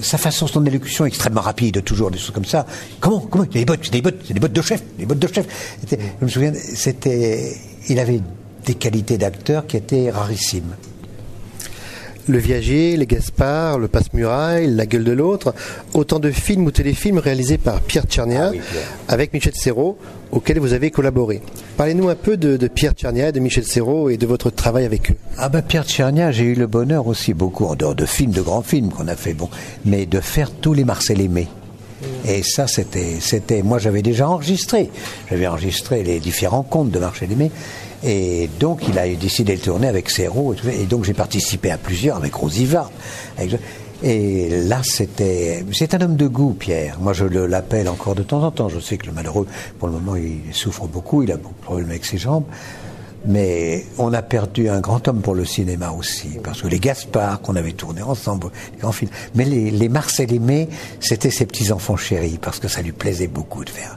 sa 0.00 0.18
façon, 0.18 0.46
son 0.46 0.64
élocution 0.64 1.04
extrêmement 1.04 1.40
rapide, 1.40 1.82
toujours 1.84 2.10
des 2.10 2.18
choses 2.18 2.32
comme 2.32 2.44
ça. 2.44 2.66
Comment, 3.00 3.20
comment 3.20 3.44
des 3.44 3.64
bottes, 3.64 3.90
des 3.90 4.02
bottes, 4.02 4.32
des 4.32 4.40
bottes 4.40 4.52
de 4.52 4.62
chef, 4.62 4.82
des 4.98 5.06
bottes 5.06 5.18
de 5.18 5.28
chef. 5.28 5.46
Je 5.90 6.24
me 6.24 6.30
souviens, 6.30 6.52
c'était, 6.54 7.56
il 7.88 7.98
avait 7.98 8.20
des 8.64 8.74
qualités 8.74 9.18
d'acteur 9.18 9.66
qui 9.66 9.76
étaient 9.76 10.10
rarissimes. 10.10 10.74
Le 12.26 12.38
Viager, 12.38 12.96
Les 12.96 13.06
Gaspard, 13.06 13.78
Le 13.78 13.88
Passe-Muraille, 13.88 14.74
La 14.74 14.86
Gueule 14.86 15.04
de 15.04 15.12
l'Autre, 15.12 15.54
autant 15.92 16.18
de 16.18 16.30
films 16.30 16.64
ou 16.64 16.70
téléfilms 16.70 17.18
réalisés 17.18 17.58
par 17.58 17.80
Pierre 17.80 18.04
Tchernia 18.04 18.52
ah 18.54 19.12
avec 19.12 19.32
Michel 19.32 19.54
Serrault, 19.54 19.98
auxquels 20.32 20.58
vous 20.58 20.72
avez 20.72 20.90
collaboré. 20.90 21.42
Parlez-nous 21.76 22.08
un 22.08 22.14
peu 22.14 22.36
de, 22.36 22.66
Pierre 22.68 22.92
Tchernia, 22.92 23.30
de 23.30 23.40
Michel 23.40 23.64
Serrault 23.64 24.08
et 24.08 24.16
de 24.16 24.26
votre 24.26 24.50
travail 24.50 24.84
avec 24.84 25.10
eux. 25.10 25.16
Ah 25.36 25.48
ben 25.48 25.62
Pierre 25.62 25.84
Tchernia, 25.84 26.32
j'ai 26.32 26.44
eu 26.44 26.54
le 26.54 26.66
bonheur 26.66 27.06
aussi 27.06 27.34
beaucoup, 27.34 27.66
en 27.66 27.74
dehors 27.74 27.94
de 27.94 28.06
films, 28.06 28.32
de 28.32 28.40
grands 28.40 28.62
films 28.62 28.90
qu'on 28.90 29.08
a 29.08 29.16
fait, 29.16 29.34
bon, 29.34 29.50
mais 29.84 30.06
de 30.06 30.20
faire 30.20 30.50
tous 30.50 30.72
les 30.72 30.84
Marcel 30.84 31.20
Aimé. 31.20 31.48
Et 32.26 32.42
ça, 32.42 32.66
c'était, 32.66 33.16
c'était, 33.20 33.62
moi 33.62 33.78
j'avais 33.78 34.02
déjà 34.02 34.28
enregistré, 34.28 34.90
j'avais 35.30 35.46
enregistré 35.46 36.02
les 36.02 36.20
différents 36.20 36.62
contes 36.62 36.90
de 36.90 36.98
Marcel 36.98 37.32
Aimé, 37.32 37.50
et 38.04 38.50
donc, 38.60 38.82
il 38.88 38.98
a 38.98 39.08
décidé 39.08 39.56
de 39.56 39.62
tourner 39.62 39.88
avec 39.88 40.10
Serrault. 40.10 40.54
Et, 40.54 40.82
et 40.82 40.86
donc, 40.86 41.04
j'ai 41.04 41.14
participé 41.14 41.70
à 41.70 41.78
plusieurs 41.78 42.16
avec 42.16 42.34
Rosivard. 42.34 42.90
Et 44.02 44.48
là, 44.50 44.80
c'était. 44.82 45.64
C'est 45.72 45.94
un 45.94 46.02
homme 46.02 46.16
de 46.16 46.26
goût, 46.26 46.52
Pierre. 46.52 46.98
Moi, 47.00 47.14
je 47.14 47.24
l'appelle 47.24 47.88
encore 47.88 48.14
de 48.14 48.22
temps 48.22 48.42
en 48.42 48.50
temps. 48.50 48.68
Je 48.68 48.78
sais 48.78 48.98
que 48.98 49.06
le 49.06 49.12
malheureux, 49.12 49.46
pour 49.78 49.88
le 49.88 49.94
moment, 49.94 50.16
il 50.16 50.52
souffre 50.52 50.86
beaucoup. 50.86 51.22
Il 51.22 51.32
a 51.32 51.36
beaucoup 51.36 51.54
de 51.54 51.64
problèmes 51.64 51.90
avec 51.90 52.04
ses 52.04 52.18
jambes. 52.18 52.44
Mais 53.26 53.86
on 53.96 54.12
a 54.12 54.20
perdu 54.20 54.68
un 54.68 54.80
grand 54.80 55.08
homme 55.08 55.22
pour 55.22 55.34
le 55.34 55.46
cinéma 55.46 55.92
aussi, 55.92 56.28
parce 56.42 56.60
que 56.60 56.68
les 56.68 56.78
Gaspard 56.78 57.40
qu'on 57.40 57.56
avait 57.56 57.72
tourné 57.72 58.02
ensemble, 58.02 58.48
les 58.74 58.80
grands 58.80 58.92
films. 58.92 59.10
Mais 59.34 59.46
les, 59.46 59.70
les 59.70 59.88
Marcel 59.88 60.30
Aimé, 60.30 60.68
c'était 61.00 61.30
ses 61.30 61.46
petits 61.46 61.72
enfants 61.72 61.96
chéris, 61.96 62.38
parce 62.38 62.60
que 62.60 62.68
ça 62.68 62.82
lui 62.82 62.92
plaisait 62.92 63.28
beaucoup 63.28 63.64
de 63.64 63.70
faire 63.70 63.96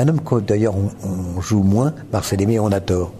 un 0.00 0.08
homme 0.08 0.20
que 0.20 0.36
d'ailleurs 0.36 0.74
on, 0.76 1.40
joue 1.40 1.62
moins, 1.62 1.94
Marcel 2.12 2.40
Aimé, 2.40 2.58
on 2.58 2.72
a 2.72 2.80
tort. 2.80 3.12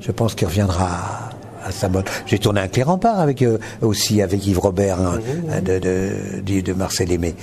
Je 0.00 0.10
pense 0.10 0.34
qu'il 0.34 0.48
reviendra 0.48 1.30
à 1.64 1.70
sa 1.70 1.88
bonne. 1.88 2.04
J'ai 2.26 2.38
tourné 2.38 2.60
un 2.60 2.68
Clé-Rempart 2.68 3.20
avec 3.20 3.42
euh, 3.42 3.58
aussi 3.80 4.20
avec 4.20 4.44
Yves 4.46 4.58
Robert 4.58 5.00
hein, 5.00 5.20
de, 5.64 5.78
de, 5.78 6.60
de, 6.60 6.72
Marcel 6.72 7.12
Aimé. 7.12 7.34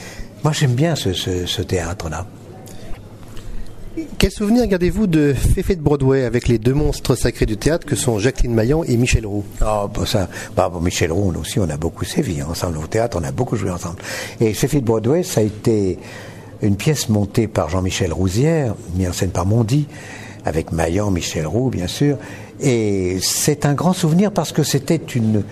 Moi 0.44 0.52
j'aime 0.52 0.74
bien 0.74 0.96
ce, 0.96 1.62
théâtre-là. 1.62 2.26
Quel 4.18 4.32
souvenir 4.32 4.68
gardez-vous 4.68 5.08
de 5.08 5.34
Féfé 5.34 5.76
de 5.76 5.82
Broadway 5.82 6.24
avec 6.26 6.48
les 6.48 6.58
deux 6.58 6.74
monstres 6.74 7.16
sacrés 7.16 7.46
du 7.46 7.58
théâtre 7.58 7.86
que 7.86 7.96
sont 7.96 8.20
Jacqueline 8.20 8.54
Maillan 8.54 8.84
et 8.84 8.98
Michel 8.98 9.26
Roux? 9.26 9.44
Ah, 9.62 9.88
bah 9.94 10.06
ça, 10.06 10.30
bah, 10.56 10.72
Michel 10.82 11.12
Roux, 11.12 11.32
nous 11.32 11.42
aussi, 11.42 11.60
on 11.60 11.70
a 11.70 11.78
beaucoup 11.78 12.06
sévi 12.06 12.42
ensemble 12.42 12.78
au 12.78 12.88
théâtre, 12.88 13.18
on 13.20 13.26
a 13.26 13.32
beaucoup 13.32 13.56
joué 13.58 13.72
ensemble. 13.72 13.98
Et 14.40 14.54
Féfé 14.54 14.80
de 14.80 14.86
Broadway, 14.86 15.24
ça 15.24 15.42
a 15.42 15.44
été 15.44 15.98
une 16.62 16.76
pièce 16.76 17.10
montée 17.10 17.48
par 17.48 17.70
Jean-Michel 17.70 18.14
Rousière, 18.14 18.76
mise 18.96 19.10
en 19.10 19.14
scène 19.14 19.32
par 19.32 19.46
Mondi, 19.46 19.88
avec 20.46 20.72
Maillan, 20.72 21.12
Michel 21.12 21.48
Roux, 21.48 21.70
bien 21.70 21.88
sûr. 21.88 22.18
Et 22.62 23.20
c'est 23.22 23.66
un 23.66 23.74
grand 23.74 23.94
souvenir 23.94 24.32
parce 24.32 24.52
que 24.52 24.64
c'était 24.64 25.00
une, 25.16 25.44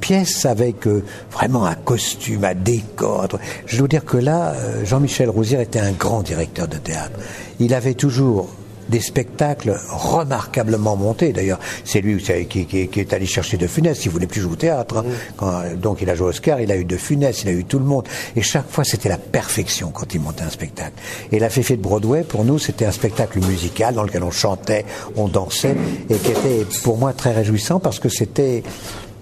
pièce 0.00 0.46
avec 0.46 0.86
euh, 0.86 1.02
vraiment 1.32 1.66
un 1.66 1.74
costume, 1.74 2.44
un 2.44 2.54
décor. 2.54 3.26
Je 3.66 3.78
dois 3.78 3.88
dire 3.88 4.04
que 4.04 4.16
là, 4.16 4.52
euh, 4.54 4.84
Jean-Michel 4.84 5.28
Rousière 5.28 5.60
était 5.60 5.80
un 5.80 5.90
grand 5.90 6.22
directeur 6.22 6.68
de 6.68 6.76
théâtre. 6.76 7.18
Il 7.58 7.74
avait 7.74 7.94
toujours 7.94 8.48
des 8.88 9.00
spectacles 9.00 9.78
remarquablement 9.90 10.96
montés. 10.96 11.32
D'ailleurs, 11.32 11.58
c'est 11.84 12.00
lui 12.00 12.22
qui, 12.48 12.66
qui, 12.66 13.00
est 13.00 13.12
allé 13.12 13.26
chercher 13.26 13.56
De 13.56 13.66
Funès. 13.66 14.04
Il 14.04 14.10
voulait 14.10 14.26
plus 14.26 14.40
jouer 14.40 14.52
au 14.52 14.56
théâtre. 14.56 15.04
Hein. 15.40 15.64
Mm. 15.74 15.76
donc 15.76 16.02
il 16.02 16.10
a 16.10 16.14
joué 16.14 16.28
Oscar, 16.28 16.60
il 16.60 16.70
a 16.72 16.76
eu 16.76 16.84
De 16.84 16.96
Funès, 16.96 17.42
il 17.42 17.48
a 17.48 17.52
eu 17.52 17.64
tout 17.64 17.78
le 17.78 17.84
monde. 17.84 18.04
Et 18.34 18.42
chaque 18.42 18.68
fois, 18.70 18.84
c'était 18.84 19.08
la 19.08 19.18
perfection 19.18 19.90
quand 19.90 20.14
il 20.14 20.20
montait 20.20 20.44
un 20.44 20.50
spectacle. 20.50 20.94
Et 21.32 21.38
la 21.38 21.50
Féfé 21.50 21.76
de 21.76 21.82
Broadway, 21.82 22.22
pour 22.22 22.44
nous, 22.44 22.58
c'était 22.58 22.84
un 22.84 22.92
spectacle 22.92 23.40
musical 23.40 23.94
dans 23.94 24.02
lequel 24.02 24.22
on 24.22 24.30
chantait, 24.30 24.84
on 25.16 25.28
dansait, 25.28 25.76
et 26.10 26.16
qui 26.16 26.30
était 26.30 26.66
pour 26.82 26.98
moi 26.98 27.12
très 27.12 27.32
réjouissant 27.32 27.80
parce 27.80 27.98
que 27.98 28.08
c'était 28.08 28.62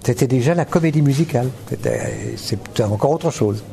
c'était 0.05 0.27
déjà 0.27 0.53
la 0.53 0.65
comédie 0.65 1.01
musicale. 1.01 1.49
C'était 2.37 2.83
encore 2.83 3.11
autre 3.11 3.31
chose. 3.31 3.63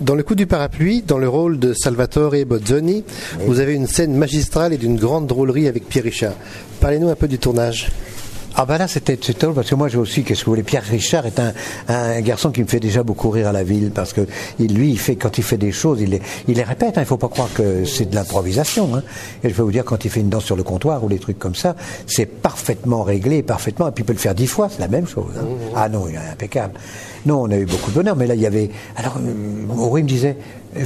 Dans 0.00 0.16
le 0.16 0.24
coup 0.24 0.34
du 0.34 0.46
parapluie, 0.46 1.02
dans 1.02 1.18
le 1.18 1.28
rôle 1.28 1.58
de 1.58 1.72
Salvatore 1.72 2.34
Bozzoni, 2.46 3.04
vous 3.46 3.60
avez 3.60 3.74
une 3.74 3.86
scène 3.86 4.16
magistrale 4.16 4.72
et 4.72 4.76
d'une 4.76 4.96
grande 4.96 5.26
drôlerie 5.28 5.68
avec 5.68 5.88
Pierre 5.88 6.04
Richard. 6.04 6.34
Parlez-nous 6.80 7.10
un 7.10 7.14
peu 7.14 7.28
du 7.28 7.38
tournage. 7.38 7.90
Ah 8.56 8.66
ben 8.66 8.78
là 8.78 8.86
c'était 8.86 9.16
drôle 9.16 9.54
parce 9.54 9.68
que 9.68 9.74
moi 9.74 9.88
j'ai 9.88 9.98
aussi 9.98 10.22
qu'est-ce 10.22 10.40
que 10.40 10.44
vous 10.46 10.52
voulez 10.52 10.62
Pierre 10.62 10.84
Richard 10.84 11.26
est 11.26 11.40
un, 11.40 11.52
un, 11.88 12.20
garçon 12.20 12.52
qui 12.52 12.62
me 12.62 12.68
fait 12.68 12.78
déjà 12.78 13.02
beaucoup 13.02 13.30
rire 13.30 13.48
à 13.48 13.52
la 13.52 13.64
ville 13.64 13.90
parce 13.90 14.12
que 14.12 14.20
lui 14.60 14.90
il 14.90 14.98
fait 14.98 15.16
quand 15.16 15.38
il 15.38 15.42
fait 15.42 15.56
des 15.56 15.72
choses 15.72 16.00
il 16.00 16.10
les, 16.10 16.22
il 16.46 16.54
les 16.54 16.62
répète 16.62 16.96
hein, 16.96 17.00
il 17.00 17.06
faut 17.06 17.16
pas 17.16 17.28
croire 17.28 17.48
que 17.52 17.84
c'est 17.84 18.08
de 18.08 18.14
l'improvisation 18.14 18.94
hein. 18.94 19.02
et 19.42 19.48
je 19.48 19.54
peux 19.54 19.62
vous 19.62 19.72
dire 19.72 19.84
quand 19.84 20.04
il 20.04 20.10
fait 20.10 20.20
une 20.20 20.28
danse 20.28 20.44
sur 20.44 20.54
le 20.54 20.62
comptoir 20.62 21.02
ou 21.02 21.08
des 21.08 21.18
trucs 21.18 21.38
comme 21.38 21.56
ça 21.56 21.74
c'est 22.06 22.26
parfaitement 22.26 23.02
réglé 23.02 23.42
parfaitement 23.42 23.88
et 23.88 23.90
puis 23.90 24.04
il 24.04 24.06
peut 24.06 24.12
le 24.12 24.20
faire 24.20 24.36
dix 24.36 24.46
fois 24.46 24.68
c'est 24.70 24.80
la 24.80 24.88
même 24.88 25.08
chose 25.08 25.32
hein. 25.36 25.46
Ah 25.74 25.88
non 25.88 26.06
il 26.08 26.14
est 26.14 26.18
impeccable 26.18 26.74
non 27.26 27.42
on 27.42 27.50
a 27.50 27.56
eu 27.56 27.66
beaucoup 27.66 27.90
de 27.90 27.96
bonheur 27.96 28.14
mais 28.14 28.28
là 28.28 28.36
il 28.36 28.40
y 28.40 28.46
avait 28.46 28.70
alors 28.96 29.16
euh, 29.16 30.00
me 30.00 30.00
disait 30.02 30.36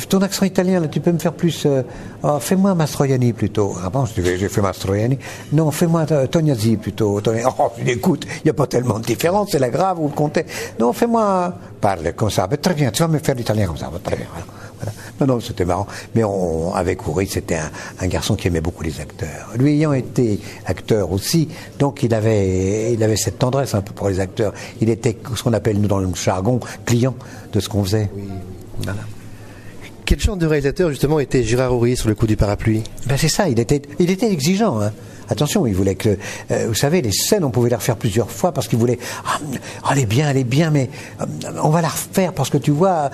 ton 0.09 0.21
accent 0.23 0.45
italien, 0.45 0.81
là, 0.81 0.89
tu 0.89 1.01
peux 1.01 1.13
me 1.13 1.19
faire 1.19 1.33
plus. 1.33 1.65
Euh, 1.67 1.83
oh, 2.23 2.39
fais-moi 2.41 2.75
Mastroianni 2.75 3.33
plutôt. 3.33 3.75
Ah 3.83 3.91
bon, 3.91 4.05
j'ai 4.07 4.49
fait 4.49 4.61
Mastroianni. 4.61 5.19
Non, 5.53 5.71
fais-moi 5.71 6.07
euh, 6.11 6.27
Tognazzi 6.27 6.77
plutôt. 6.77 7.21
Oh, 7.59 7.71
écoute, 7.87 8.27
il 8.27 8.43
n'y 8.45 8.51
a 8.51 8.55
pas 8.55 8.67
tellement 8.67 8.99
de 8.99 9.05
différence, 9.05 9.51
c'est 9.53 9.59
la 9.59 9.71
grave, 9.71 9.99
vous 9.99 10.09
le 10.09 10.15
comptez. 10.15 10.45
Non, 10.79 10.93
fais-moi. 10.93 11.55
Parle 11.81 12.13
comme 12.15 12.31
ça. 12.31 12.49
très 12.49 12.75
bien, 12.75 12.91
tu 12.91 13.03
vas 13.03 13.09
me 13.09 13.19
faire 13.19 13.35
l'italien 13.35 13.67
comme 13.67 13.77
ça. 13.77 13.91
très 14.03 14.17
bien. 14.17 14.27
Voilà. 14.33 14.93
Non, 15.21 15.27
non, 15.27 15.41
c'était 15.41 15.65
marrant. 15.65 15.87
Mais 16.15 16.23
on, 16.23 16.73
avec 16.75 17.07
Uri, 17.07 17.27
c'était 17.27 17.57
un, 17.57 17.71
un, 18.01 18.07
garçon 18.07 18.37
qui 18.37 18.47
aimait 18.47 18.61
beaucoup 18.61 18.85
les 18.85 19.01
acteurs. 19.01 19.49
Lui 19.57 19.73
ayant 19.73 19.93
été 19.93 20.39
acteur 20.67 21.11
aussi, 21.11 21.49
donc 21.79 22.03
il 22.03 22.15
avait, 22.15 22.93
il 22.93 23.03
avait 23.03 23.17
cette 23.17 23.39
tendresse 23.39 23.75
un 23.75 23.81
peu 23.81 23.93
pour 23.93 24.09
les 24.09 24.21
acteurs. 24.21 24.53
Il 24.81 24.89
était 24.89 25.17
ce 25.35 25.43
qu'on 25.43 25.53
appelle, 25.53 25.81
nous, 25.81 25.89
dans 25.89 25.99
le 25.99 26.09
jargon, 26.15 26.61
client 26.85 27.15
de 27.53 27.59
ce 27.59 27.69
qu'on 27.69 27.83
faisait. 27.83 28.11
Oui. 28.15 28.29
Voilà. 28.83 29.01
Quel 30.09 30.19
genre 30.19 30.39
de 30.39 30.47
réalisateur 30.47 30.89
justement 30.89 31.21
était 31.21 31.43
Gérard 31.43 31.75
Horry 31.75 31.95
sur 31.95 32.09
le 32.09 32.15
coup 32.15 32.27
du 32.27 32.35
parapluie? 32.35 32.83
Ben 33.05 33.19
C'est 33.19 33.29
ça, 33.29 33.47
il 33.51 33.61
était, 33.61 33.83
il 33.99 34.11
était 34.11 34.33
exigeant. 34.33 34.81
Hein. 34.81 34.91
Attention, 35.29 35.67
il 35.67 35.75
voulait 35.75 35.95
que, 35.95 36.17
euh, 36.51 36.67
vous 36.69 36.75
savez, 36.75 37.03
les 37.03 37.13
scènes, 37.13 37.45
on 37.45 37.51
pouvait 37.51 37.71
les 37.71 37.77
refaire 37.77 37.97
plusieurs 37.97 38.31
fois 38.31 38.53
parce 38.53 38.69
qu'il 38.69 38.79
voulait, 38.79 38.99
ah, 39.27 39.39
elle 39.93 39.99
est 39.99 40.07
bien, 40.07 40.31
elle 40.31 40.39
est 40.39 40.45
bien, 40.45 40.71
mais 40.71 40.89
euh, 41.21 41.25
on 41.63 41.69
va 41.69 41.83
la 41.83 41.89
refaire 41.89 42.33
parce 42.33 42.51
que 42.51 42.59
tu 42.59 42.71
vois, 42.71 43.11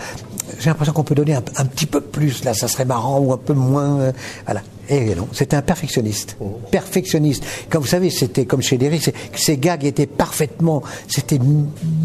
j'ai 0.61 0.71
l'impression 0.71 0.93
qu'on 0.93 1.03
peut 1.03 1.15
donner 1.15 1.35
un, 1.35 1.43
petit 1.43 1.87
peu 1.87 2.01
plus, 2.01 2.45
là, 2.45 2.55
ça 2.55 2.69
serait 2.69 2.85
marrant 2.85 3.19
ou 3.19 3.33
un 3.33 3.37
peu 3.37 3.55
moins, 3.55 4.01
euh, 4.01 4.13
voilà. 4.45 4.63
Et 4.89 5.15
non, 5.15 5.29
c'était 5.33 5.57
un 5.57 5.63
perfectionniste, 5.63 6.37
oh. 6.41 6.61
perfectionniste. 6.71 7.43
Comme 7.71 7.83
vous 7.83 7.89
savez, 7.89 8.11
c'était 8.11 8.45
comme 8.45 8.61
chez 8.61 8.77
Derry, 8.77 9.01
ces 9.35 9.57
gags 9.57 9.85
étaient 9.85 10.07
parfaitement, 10.07 10.83
c'était 11.09 11.39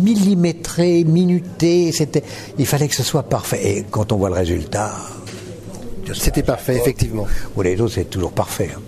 millimétré, 0.01 1.03
minuté, 1.03 1.91
c'était, 1.91 2.23
il 2.57 2.65
fallait 2.65 2.87
que 2.87 2.95
ce 2.95 3.03
soit 3.03 3.23
parfait. 3.23 3.59
Et 3.63 3.85
quand 3.91 4.13
on 4.13 4.17
voit 4.17 4.29
le 4.29 4.35
résultat, 4.35 4.93
c'était 6.13 6.43
parfait, 6.43 6.77
effectivement. 6.77 7.27
Ou 7.55 7.61
les 7.61 7.79
autres, 7.81 7.95
c'est 7.95 8.09
toujours 8.09 8.31
parfait. 8.31 8.69
Hein. 8.73 8.79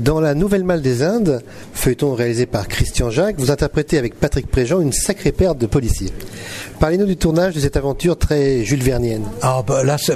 Dans 0.00 0.18
La 0.18 0.34
Nouvelle 0.34 0.64
Malle 0.64 0.80
des 0.80 1.02
Indes, 1.02 1.42
feuilleton 1.74 2.14
réalisé 2.14 2.46
par 2.46 2.68
Christian 2.68 3.10
Jacques, 3.10 3.38
vous 3.38 3.50
interprétez 3.50 3.98
avec 3.98 4.18
Patrick 4.18 4.46
Préjean 4.46 4.80
une 4.80 4.94
sacrée 4.94 5.30
perte 5.30 5.58
de 5.58 5.66
policiers. 5.66 6.10
Parlez-nous 6.78 7.04
du 7.04 7.18
tournage 7.18 7.54
de 7.54 7.60
cette 7.60 7.76
aventure 7.76 8.16
très 8.16 8.64
Jules 8.64 8.82
Vernienne. 8.82 9.24
Ah 9.42 9.62
bah 9.66 9.84
là, 9.84 9.98
ça 9.98 10.14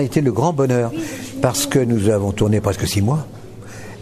a 0.00 0.02
été 0.02 0.20
le 0.20 0.32
grand 0.32 0.52
bonheur, 0.52 0.92
parce 1.40 1.64
que 1.64 1.78
nous 1.78 2.10
avons 2.10 2.32
tourné 2.32 2.60
presque 2.60 2.86
six 2.86 3.00
mois, 3.00 3.26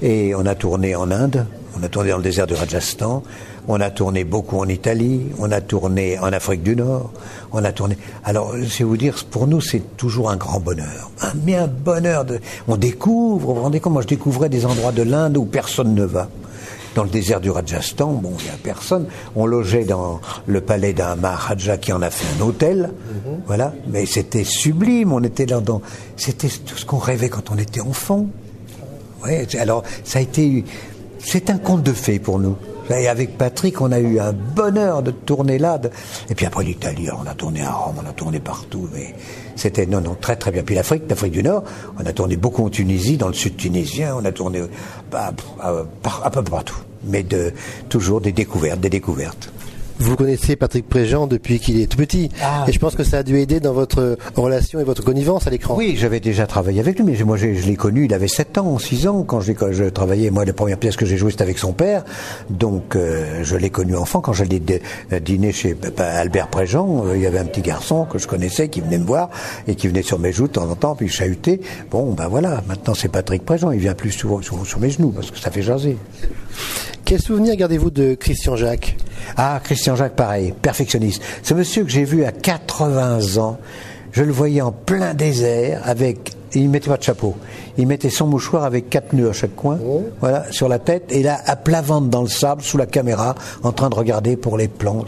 et 0.03 0.35
on 0.35 0.45
a 0.47 0.57
tourné 0.57 0.97
en 0.97 1.13
Inde, 1.13 1.47
on 1.79 1.85
a 1.85 1.89
tourné 1.89 2.11
dans 2.11 2.17
le 2.17 2.25
désert 2.25 2.49
du 2.49 2.55
Rajasthan, 2.55 3.23
on 3.69 3.81
a 3.81 3.91
tourné 3.91 4.25
beaucoup 4.25 4.59
en 4.59 4.69
Italie, 4.69 5.27
on 5.39 5.51
a 5.53 5.61
tourné 5.61 6.19
en 6.19 6.33
Afrique 6.33 6.63
du 6.63 6.77
Nord, 6.77 7.11
on 7.53 7.65
a 7.65 7.73
tourné. 7.73 7.97
Alors, 8.25 8.55
je 8.57 8.79
vais 8.79 8.85
vous 8.85 8.97
dire, 8.97 9.15
pour 9.31 9.47
nous, 9.47 9.61
c'est 9.61 9.97
toujours 9.97 10.31
un 10.31 10.37
grand 10.37 10.61
bonheur. 10.61 11.11
Un, 11.23 11.33
mais 11.45 11.57
un 11.57 11.67
bonheur 11.67 12.25
de. 12.25 12.41
On 12.69 12.77
découvre, 12.77 13.47
vous 13.47 13.55
vous 13.55 13.63
rendez 13.63 13.81
compte, 13.81 13.93
moi 13.93 14.03
je 14.03 14.09
découvrais 14.09 14.49
des 14.49 14.67
endroits 14.67 14.93
de 14.93 15.03
l'Inde 15.03 15.37
où 15.37 15.45
personne 15.45 15.95
ne 15.95 16.05
va. 16.05 16.29
Dans 16.97 17.05
le 17.05 17.11
désert 17.11 17.41
du 17.41 17.51
Rajasthan, 17.51 18.15
bon, 18.15 18.33
il 18.41 18.45
n'y 18.47 18.51
a 18.51 18.59
personne. 18.61 19.07
On 19.37 19.47
logeait 19.47 19.85
dans 19.85 20.21
le 20.47 20.61
palais 20.61 20.93
d'un 20.93 21.15
Maharaja 21.15 21.77
qui 21.77 21.93
en 21.93 22.03
a 22.03 22.11
fait 22.11 22.27
un 22.37 22.45
hôtel. 22.45 22.91
Mhm. 23.27 23.43
Voilà. 23.47 23.73
Mais 23.87 24.07
c'était 24.07 24.43
sublime. 24.43 25.13
On 25.13 25.23
était 25.23 25.47
là 25.47 25.61
dans. 25.61 25.83
C'était 26.17 26.49
tout 26.49 26.77
ce 26.77 26.85
qu'on 26.85 26.99
rêvait 26.99 27.29
quand 27.29 27.53
on 27.53 27.59
était 27.59 27.81
enfant. 27.81 28.27
Ouais, 29.25 29.47
alors, 29.59 29.85
ça 30.03 30.19
a 30.19 30.23
été. 30.23 30.65
C'est 31.21 31.51
un 31.51 31.59
conte 31.59 31.85
de 31.85 31.93
fées 31.93 32.19
pour 32.19 32.41
nous. 32.41 32.57
Et 32.99 33.09
avec 33.09 33.39
Patrick, 33.39 33.81
on 33.81 33.93
a 33.93 34.01
eu 34.01 34.19
un 34.19 34.33
bonheur 34.33 35.03
de 35.03 35.11
tourner 35.11 35.59
là. 35.59 35.81
Et 36.29 36.35
puis 36.35 36.47
après 36.47 36.65
l'Italie, 36.65 37.09
on 37.11 37.27
a 37.27 37.35
tourné 37.35 37.63
à 37.63 37.71
Rome, 37.71 37.97
on 38.05 38.09
a 38.09 38.13
tourné 38.13 38.41
partout. 38.41 38.89
Mais 38.93 39.15
c'était 39.55 39.87
non, 39.87 40.01
non, 40.01 40.17
très 40.21 40.37
très 40.37 40.51
bien. 40.51 40.63
Puis 40.63 40.75
l'Afrique, 40.75 41.05
l'Afrique 41.09 41.33
du 41.33 41.43
Nord, 41.43 41.63
on 41.99 42.05
a 42.05 42.13
tourné 42.13 42.37
beaucoup 42.37 42.65
en 42.65 42.69
Tunisie, 42.69 43.17
dans 43.17 43.29
le 43.29 43.35
sud 43.35 43.57
tunisien, 43.57 44.17
on 44.17 44.25
a 44.25 44.33
tourné 44.33 44.63
bah, 45.11 45.33
à 45.63 46.31
peu 46.31 46.43
partout. 46.43 46.79
Mais 47.05 47.23
de 47.23 47.53
toujours 47.89 48.21
des 48.21 48.33
découvertes, 48.33 48.81
des 48.81 48.91
découvertes. 48.91 49.51
Vous 50.01 50.17
connaissez 50.17 50.57
Patrick 50.57 50.89
Préjean 50.89 51.27
depuis 51.27 51.61
qu'il 51.61 51.79
est 51.79 51.87
tout 51.87 51.99
petit. 51.99 52.31
Ah. 52.43 52.65
Et 52.67 52.73
je 52.73 52.79
pense 52.79 52.95
que 52.95 53.05
ça 53.05 53.19
a 53.19 53.23
dû 53.23 53.39
aider 53.39 53.61
dans 53.61 53.75
votre 53.75 54.17
relation 54.35 54.81
et 54.81 54.85
votre 54.85 55.05
connivence 55.05 55.47
à 55.47 55.51
l'écran. 55.51 55.75
Oui, 55.77 55.95
j'avais 55.99 56.21
déjà 56.21 56.47
travaillé 56.47 56.81
avec 56.81 56.99
lui, 56.99 57.05
mais 57.05 57.23
moi 57.23 57.37
je, 57.37 57.47
l'ai 57.49 57.77
connu, 57.77 58.07
il 58.07 58.15
avait 58.15 58.27
7 58.27 58.57
ans, 58.57 58.79
6 58.79 59.09
ans 59.09 59.25
quand, 59.25 59.41
je 59.41 59.85
travaillais. 59.91 60.31
Moi, 60.31 60.47
la 60.47 60.55
première 60.55 60.79
pièce 60.79 60.97
que 60.97 61.05
j'ai 61.05 61.19
jouée, 61.19 61.33
c'était 61.33 61.43
avec 61.43 61.59
son 61.59 61.75
père. 61.75 62.07
Donc, 62.49 62.97
euh, 62.97 63.45
je 63.45 63.57
l'ai 63.57 63.69
connu 63.69 63.95
enfant. 63.95 64.23
Quand 64.23 64.33
j'allais 64.33 64.63
dîner 65.21 65.53
chez 65.53 65.77
Albert 65.99 66.49
Préjean, 66.49 67.05
euh, 67.05 67.17
il 67.17 67.23
y 67.23 67.27
avait 67.27 67.39
un 67.39 67.45
petit 67.45 67.61
garçon 67.61 68.07
que 68.07 68.19
je 68.19 68.27
connaissais 68.27 68.69
qui 68.69 68.81
venait 68.81 68.99
me 68.99 69.05
voir 69.05 69.29
et 69.69 69.75
qui 69.75 69.87
venait 69.87 70.01
sur 70.01 70.19
mes 70.19 70.33
joues 70.33 70.47
de 70.47 70.53
temps 70.53 70.71
en 70.71 70.77
temps, 70.77 70.95
puis 70.95 71.09
chahuter. 71.09 71.61
Bon, 71.91 72.13
ben 72.13 72.29
voilà, 72.29 72.63
maintenant 72.67 72.95
c'est 72.95 73.09
Patrick 73.09 73.45
Préjean. 73.45 73.71
Il 73.73 73.81
vient 73.81 73.95
plus 73.95 74.13
souvent 74.13 74.41
sur, 74.41 74.67
sur 74.67 74.81
mes 74.81 74.89
genoux 74.89 75.11
parce 75.11 75.31
que 75.31 75.39
ça 75.39 75.51
fait 75.51 75.63
jaser. 75.63 75.99
Quel 77.05 77.21
souvenir 77.21 77.55
gardez-vous 77.57 77.91
de 77.91 78.15
Christian 78.15 78.57
Jacques? 78.57 78.97
Ah, 79.37 79.61
Christian 79.63 79.97
Jacques, 79.97 80.17
pareil, 80.17 80.55
perfectionniste. 80.61 81.23
Ce 81.43 81.55
monsieur 81.55 81.85
que 81.85 81.91
j'ai 81.91 82.05
vu 82.05 82.25
à 82.25 82.33
80 82.33 83.39
ans, 83.39 83.59
je 84.13 84.23
le 84.23 84.33
voyais 84.33 84.61
en 84.61 84.73
plein 84.73 85.15
désert 85.15 85.83
avec. 85.85 86.33
Il 86.53 86.69
mettait 86.69 86.91
pas 86.91 86.97
de 86.97 87.03
chapeau. 87.03 87.37
Il 87.79 87.87
mettait 87.87 88.11
son 88.11 88.27
mouchoir 88.27 88.65
avec 88.65 88.91
quatre 88.91 89.13
nœuds 89.13 89.31
à 89.31 89.33
chaque 89.33 89.55
coin, 89.55 89.79
oh. 89.87 90.03
voilà, 90.19 90.51
sur 90.51 90.69
la 90.69 90.81
tête, 90.81 91.05
et 91.11 91.23
là, 91.23 91.39
à 91.47 91.55
plat 91.55 91.81
ventre 91.81 92.09
dans 92.09 92.23
le 92.23 92.29
sable, 92.29 92.63
sous 92.63 92.77
la 92.77 92.87
caméra, 92.87 93.37
en 93.63 93.71
train 93.71 93.89
de 93.89 93.95
regarder 93.95 94.37
pour 94.37 94.59
les 94.59 94.67
plans. 94.67 95.05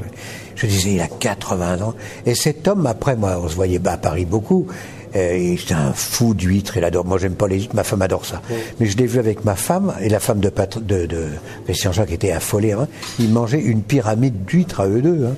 Je 0.54 0.66
disais, 0.66 0.92
il 0.92 1.00
a 1.00 1.08
80 1.08 1.82
ans. 1.82 1.94
Et 2.26 2.36
cet 2.36 2.68
homme, 2.68 2.86
après, 2.86 3.16
moi, 3.16 3.40
on 3.42 3.48
se 3.48 3.56
voyait 3.56 3.80
à 3.84 3.96
Paris 3.96 4.24
beaucoup. 4.24 4.68
Euh, 5.14 5.56
c'est 5.58 5.74
un 5.74 5.92
fou 5.92 6.34
d'huîtres, 6.34 6.76
il 6.76 6.84
adore. 6.84 7.04
Moi, 7.04 7.18
j'aime 7.18 7.34
pas 7.34 7.46
les 7.48 7.60
huîtres, 7.60 7.74
ma 7.74 7.84
femme 7.84 8.02
adore 8.02 8.24
ça. 8.24 8.40
Mais 8.80 8.86
je 8.86 8.96
l'ai 8.96 9.06
vu 9.06 9.18
avec 9.18 9.44
ma 9.44 9.56
femme, 9.56 9.92
et 10.00 10.08
la 10.08 10.20
femme 10.20 10.40
de, 10.40 10.50
de, 10.80 11.06
de 11.06 11.26
Christian 11.64 11.92
Jacques 11.92 12.12
était 12.12 12.32
affolée. 12.32 12.72
Hein. 12.72 12.88
Ils 13.18 13.30
mangeaient 13.30 13.60
une 13.60 13.82
pyramide 13.82 14.44
d'huîtres 14.44 14.80
à 14.80 14.88
eux 14.88 15.02
deux. 15.02 15.26
Hein. 15.26 15.34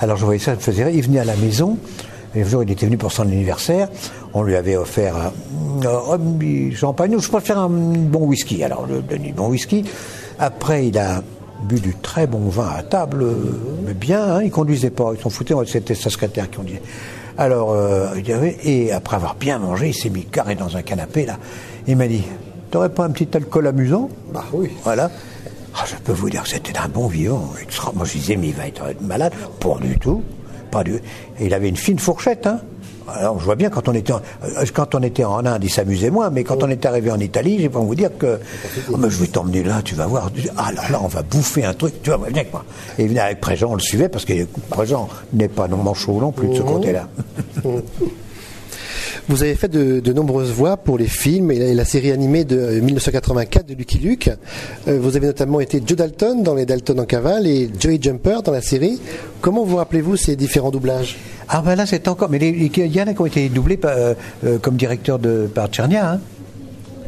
Alors 0.00 0.16
je 0.16 0.24
voyais 0.24 0.38
ça, 0.38 0.52
je 0.52 0.56
me 0.56 0.62
faisait 0.62 0.84
rire. 0.84 0.94
Il 0.94 1.02
venait 1.02 1.20
à 1.20 1.24
la 1.24 1.36
maison, 1.36 1.78
et 2.34 2.42
un 2.42 2.44
jour, 2.44 2.62
il 2.62 2.70
était 2.70 2.86
venu 2.86 2.96
pour 2.96 3.10
son 3.10 3.22
anniversaire. 3.22 3.88
On 4.34 4.42
lui 4.42 4.54
avait 4.54 4.76
offert 4.76 5.16
un, 5.16 5.32
un 5.82 6.74
champagne. 6.74 7.16
Je 7.18 7.28
préfère 7.28 7.58
un 7.58 7.68
bon 7.68 8.26
whisky. 8.26 8.62
Alors, 8.62 8.86
le 8.86 9.02
bon 9.32 9.48
whisky. 9.48 9.84
Après, 10.38 10.86
il 10.86 10.98
a 10.98 11.22
bu 11.64 11.80
du 11.80 11.94
très 11.94 12.28
bon 12.28 12.48
vin 12.48 12.68
à 12.68 12.84
table, 12.84 13.26
mais 13.84 13.94
bien, 13.94 14.22
hein, 14.22 14.42
il 14.44 14.50
conduisait 14.52 14.90
pas, 14.90 15.10
il 15.16 15.20
s'en 15.20 15.28
foutait, 15.28 15.54
c'était 15.66 15.96
sa 15.96 16.08
secrétaire 16.08 16.48
qui 16.48 16.58
conduisait. 16.58 16.82
Alors, 17.38 17.72
euh, 17.72 18.08
et 18.64 18.90
après 18.90 19.14
avoir 19.14 19.36
bien 19.36 19.60
mangé, 19.60 19.88
il 19.88 19.94
s'est 19.94 20.10
mis 20.10 20.24
carré 20.24 20.56
dans 20.56 20.76
un 20.76 20.82
canapé, 20.82 21.24
là. 21.24 21.38
Il 21.86 21.96
m'a 21.96 22.08
dit, 22.08 22.24
t'aurais 22.70 22.88
pas 22.88 23.04
un 23.04 23.10
petit 23.10 23.28
alcool 23.36 23.68
amusant? 23.68 24.10
Bah 24.32 24.44
oui. 24.52 24.70
Voilà. 24.82 25.08
Ah, 25.76 25.84
je 25.86 25.94
peux 26.02 26.12
vous 26.12 26.28
dire 26.28 26.42
que 26.42 26.48
c'était 26.48 26.76
un 26.76 26.88
bon 26.88 27.06
vivant. 27.06 27.48
Moi, 27.94 28.04
je 28.04 28.12
disais, 28.12 28.34
mais 28.34 28.48
il 28.48 28.54
va 28.54 28.66
être 28.66 28.82
malade. 29.00 29.32
Pas 29.60 29.78
du 29.80 29.96
tout. 30.00 30.24
Pas 30.72 30.82
du... 30.82 30.96
Et 31.38 31.46
il 31.46 31.54
avait 31.54 31.68
une 31.68 31.76
fine 31.76 32.00
fourchette, 32.00 32.46
hein. 32.48 32.60
Alors, 33.14 33.38
je 33.38 33.44
vois 33.44 33.56
bien 33.56 33.70
quand 33.70 33.88
on 33.88 33.94
était 33.94 34.12
en, 34.12 34.20
euh, 34.44 34.64
quand 34.72 34.94
on 34.94 35.02
était 35.02 35.24
en 35.24 35.44
Inde, 35.44 35.62
il 35.62 35.70
s'amusait 35.70 36.10
moins, 36.10 36.30
mais 36.30 36.44
quand 36.44 36.62
on 36.62 36.68
est 36.68 36.84
arrivé 36.86 37.10
en 37.10 37.18
Italie, 37.18 37.58
j'ai 37.60 37.68
pas 37.68 37.78
vous 37.78 37.94
dire 37.94 38.10
que 38.18 38.38
oh, 38.90 38.96
mais 38.96 39.10
je 39.10 39.18
vais 39.18 39.26
t'emmener 39.26 39.62
là, 39.62 39.80
tu 39.84 39.94
vas 39.94 40.06
voir. 40.06 40.30
Ah 40.56 40.72
là 40.72 40.82
là, 40.90 41.00
on 41.02 41.08
va 41.08 41.22
bouffer 41.22 41.64
un 41.64 41.74
truc, 41.74 42.02
tu 42.02 42.10
vas 42.10 42.16
venir 42.16 42.36
avec 42.36 42.52
moi. 42.52 42.64
Et 42.98 43.02
il 43.04 43.08
venait 43.08 43.20
avec 43.20 43.40
Préjean, 43.40 43.70
on 43.70 43.74
le 43.74 43.80
suivait 43.80 44.08
parce 44.08 44.24
que 44.24 44.32
Préjean 44.70 45.08
n'est 45.32 45.48
pas 45.48 45.68
non 45.68 45.78
manchot 45.78 46.20
non 46.20 46.32
plus 46.32 46.48
de 46.48 46.54
ce 46.54 46.62
mmh. 46.62 46.66
côté-là. 46.66 47.08
Vous 49.28 49.42
avez 49.42 49.56
fait 49.56 49.68
de, 49.68 50.12
nombreuses 50.14 50.52
voix 50.52 50.78
pour 50.78 50.96
les 50.96 51.06
films 51.06 51.50
et 51.50 51.74
la, 51.74 51.84
série 51.84 52.12
animée 52.12 52.44
de 52.44 52.80
1984 52.80 53.66
de 53.66 53.74
Lucky 53.74 53.98
Luke. 53.98 54.30
Euh, 54.88 54.98
vous 54.98 55.16
avez 55.16 55.26
notamment 55.26 55.60
été 55.60 55.82
Joe 55.84 55.98
Dalton 55.98 56.42
dans 56.42 56.54
Les 56.54 56.64
Dalton 56.64 56.98
en 56.98 57.04
cavale 57.04 57.46
et 57.46 57.68
Joey 57.78 57.98
Jumper 58.00 58.38
dans 58.42 58.52
la 58.52 58.62
série. 58.62 58.98
Comment 59.42 59.64
vous 59.64 59.76
rappelez-vous 59.76 60.16
ces 60.16 60.34
différents 60.34 60.70
doublages? 60.70 61.18
Ah 61.48 61.62
ben 61.64 61.74
là 61.76 61.86
c'est 61.86 62.06
encore, 62.08 62.28
mais 62.28 62.38
il 62.38 62.94
y 62.94 63.02
en 63.02 63.06
a 63.06 63.14
qui 63.14 63.20
ont 63.20 63.26
été 63.26 63.48
doublés 63.48 63.76
par, 63.76 63.92
euh, 63.92 64.14
euh, 64.44 64.58
comme 64.58 64.76
directeur 64.76 65.18
de, 65.18 65.48
par 65.52 65.68
Tchernia. 65.68 66.12
Hein. 66.12 66.20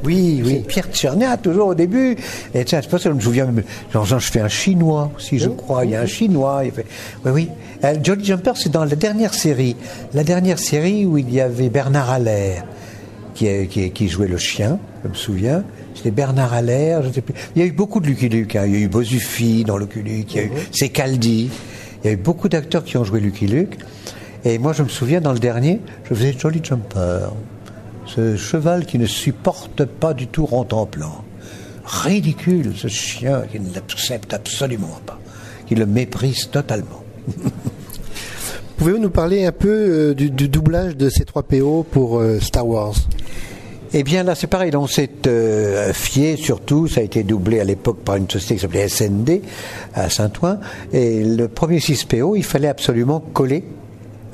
Oui, 0.03 0.43
oui. 0.45 0.65
Pierre 0.67 0.87
Tchernia, 0.91 1.37
toujours 1.37 1.69
au 1.69 1.75
début. 1.75 2.17
Et 2.55 2.65
tiens, 2.65 2.81
c'est 2.83 2.91
pas 2.91 2.99
ça, 2.99 3.11
je 3.11 3.15
me 3.15 3.21
souviens, 3.21 3.47
même, 3.47 3.63
genre, 3.93 4.05
genre, 4.07 4.21
je 4.21 4.31
fais 4.31 4.41
un 4.41 4.49
chinois, 4.49 5.11
si 5.19 5.39
je 5.39 5.49
crois. 5.49 5.85
Il 5.85 5.91
y 5.91 5.95
a 5.95 6.01
un 6.01 6.07
chinois. 6.07 6.63
Il 6.65 6.71
fait... 6.73 6.87
Oui, 7.25 7.31
oui. 7.33 7.49
Euh, 7.85 7.95
Jolly 8.03 8.25
Jumper, 8.25 8.53
c'est 8.55 8.71
dans 8.71 8.85
la 8.85 8.97
dernière 8.97 9.35
série. 9.35 9.77
La 10.15 10.25
dernière 10.25 10.59
série 10.59 11.05
où 11.05 11.19
il 11.19 11.31
y 11.31 11.41
avait 11.41 11.69
Bernard 11.69 12.11
Allaire, 12.11 12.65
qui, 13.35 14.09
jouait 14.09 14.29
le 14.29 14.39
chien, 14.39 14.79
je 15.05 15.09
me 15.09 15.15
souviens. 15.15 15.65
C'était 15.95 16.11
Bernard 16.11 16.55
Allaire, 16.55 17.03
je 17.03 17.09
ne 17.09 17.13
sais 17.13 17.21
plus. 17.21 17.35
Il 17.55 17.61
y 17.61 17.65
a 17.65 17.69
eu 17.69 17.73
beaucoup 17.73 18.01
de 18.01 18.07
Lucky 18.07 18.29
Luke. 18.29 18.57
hein. 18.57 18.65
Il 18.67 18.73
y 18.73 18.77
a 18.77 18.81
eu 18.81 18.89
Bozufi 18.89 19.65
dans 19.65 19.77
Lucky 19.77 20.03
Luke. 20.03 20.35
Il 20.35 20.37
y 20.37 20.41
a 20.41 20.47
eu 20.47 20.51
Secaldi. 20.73 21.51
Il 22.03 22.07
y 22.07 22.11
a 22.11 22.13
eu 22.15 22.17
beaucoup 22.17 22.49
d'acteurs 22.49 22.85
qui 22.85 22.97
ont 22.97 23.05
joué 23.05 23.21
Lucky 23.21 23.47
Luke. 23.47 23.77
Et 24.45 24.59
moi, 24.59 24.73
je 24.73 24.83
me 24.83 24.89
souviens, 24.89 25.21
dans 25.21 25.33
le 25.33 25.39
dernier, 25.39 25.81
je 26.05 26.15
faisais 26.15 26.35
Jolly 26.37 26.61
Jumper. 26.63 27.29
Ce 28.07 28.37
cheval 28.37 28.87
qui 28.87 28.99
ne 28.99 29.07
supporte 29.07 29.85
pas 29.85 30.15
du 30.15 30.27
tout 30.27 30.47
Rontemplan. 30.47 31.25
Ridicule, 31.85 32.73
ce 32.77 32.89
chien 32.89 33.43
qui 33.51 33.61
ne 33.61 33.73
l'accepte 33.75 34.33
absolument 34.33 35.01
pas. 35.07 35.19
Qui 35.67 35.75
le 35.75 35.87
méprise 35.87 36.49
totalement. 36.51 37.05
Pouvez-vous 38.77 38.99
nous 38.99 39.11
parler 39.11 39.45
un 39.45 39.53
peu 39.53 39.69
euh, 39.69 40.15
du, 40.15 40.31
du 40.31 40.49
doublage 40.49 40.97
de 40.97 41.11
ces 41.11 41.27
trois 41.27 41.43
PO 41.43 41.85
pour 41.91 42.19
euh, 42.19 42.41
Star 42.41 42.67
Wars? 42.67 42.95
Eh 43.93 44.05
bien 44.05 44.23
là 44.23 44.37
c'est 44.37 44.47
pareil, 44.47 44.75
on 44.77 44.87
s'est 44.87 45.11
euh, 45.27 45.93
fié 45.93 46.37
surtout, 46.37 46.87
ça 46.87 47.01
a 47.01 47.03
été 47.03 47.25
doublé 47.25 47.59
à 47.59 47.65
l'époque 47.65 47.99
par 48.05 48.15
une 48.15 48.31
société 48.31 48.55
qui 48.55 48.61
s'appelait 48.61 48.89
SND 48.89 49.43
à 49.95 50.09
Saint-Ouen, 50.09 50.61
et 50.93 51.25
le 51.25 51.49
premier 51.49 51.79
6PO, 51.79 52.37
il 52.37 52.45
fallait 52.45 52.69
absolument 52.69 53.19
coller 53.19 53.65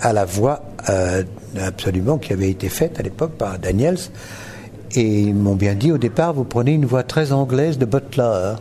à 0.00 0.12
la 0.12 0.24
voix 0.24 0.62
euh, 0.88 1.22
absolument 1.60 2.18
qui 2.18 2.32
avait 2.32 2.50
été 2.50 2.68
faite 2.68 2.98
à 3.00 3.02
l'époque 3.02 3.32
par 3.32 3.58
Daniels, 3.58 3.98
et 4.94 5.20
ils 5.20 5.34
m'ont 5.34 5.54
bien 5.54 5.74
dit 5.74 5.92
au 5.92 5.98
départ, 5.98 6.32
vous 6.32 6.44
prenez 6.44 6.72
une 6.72 6.86
voix 6.86 7.02
très 7.02 7.32
anglaise 7.32 7.78
de 7.78 7.84
Butler. 7.84 8.54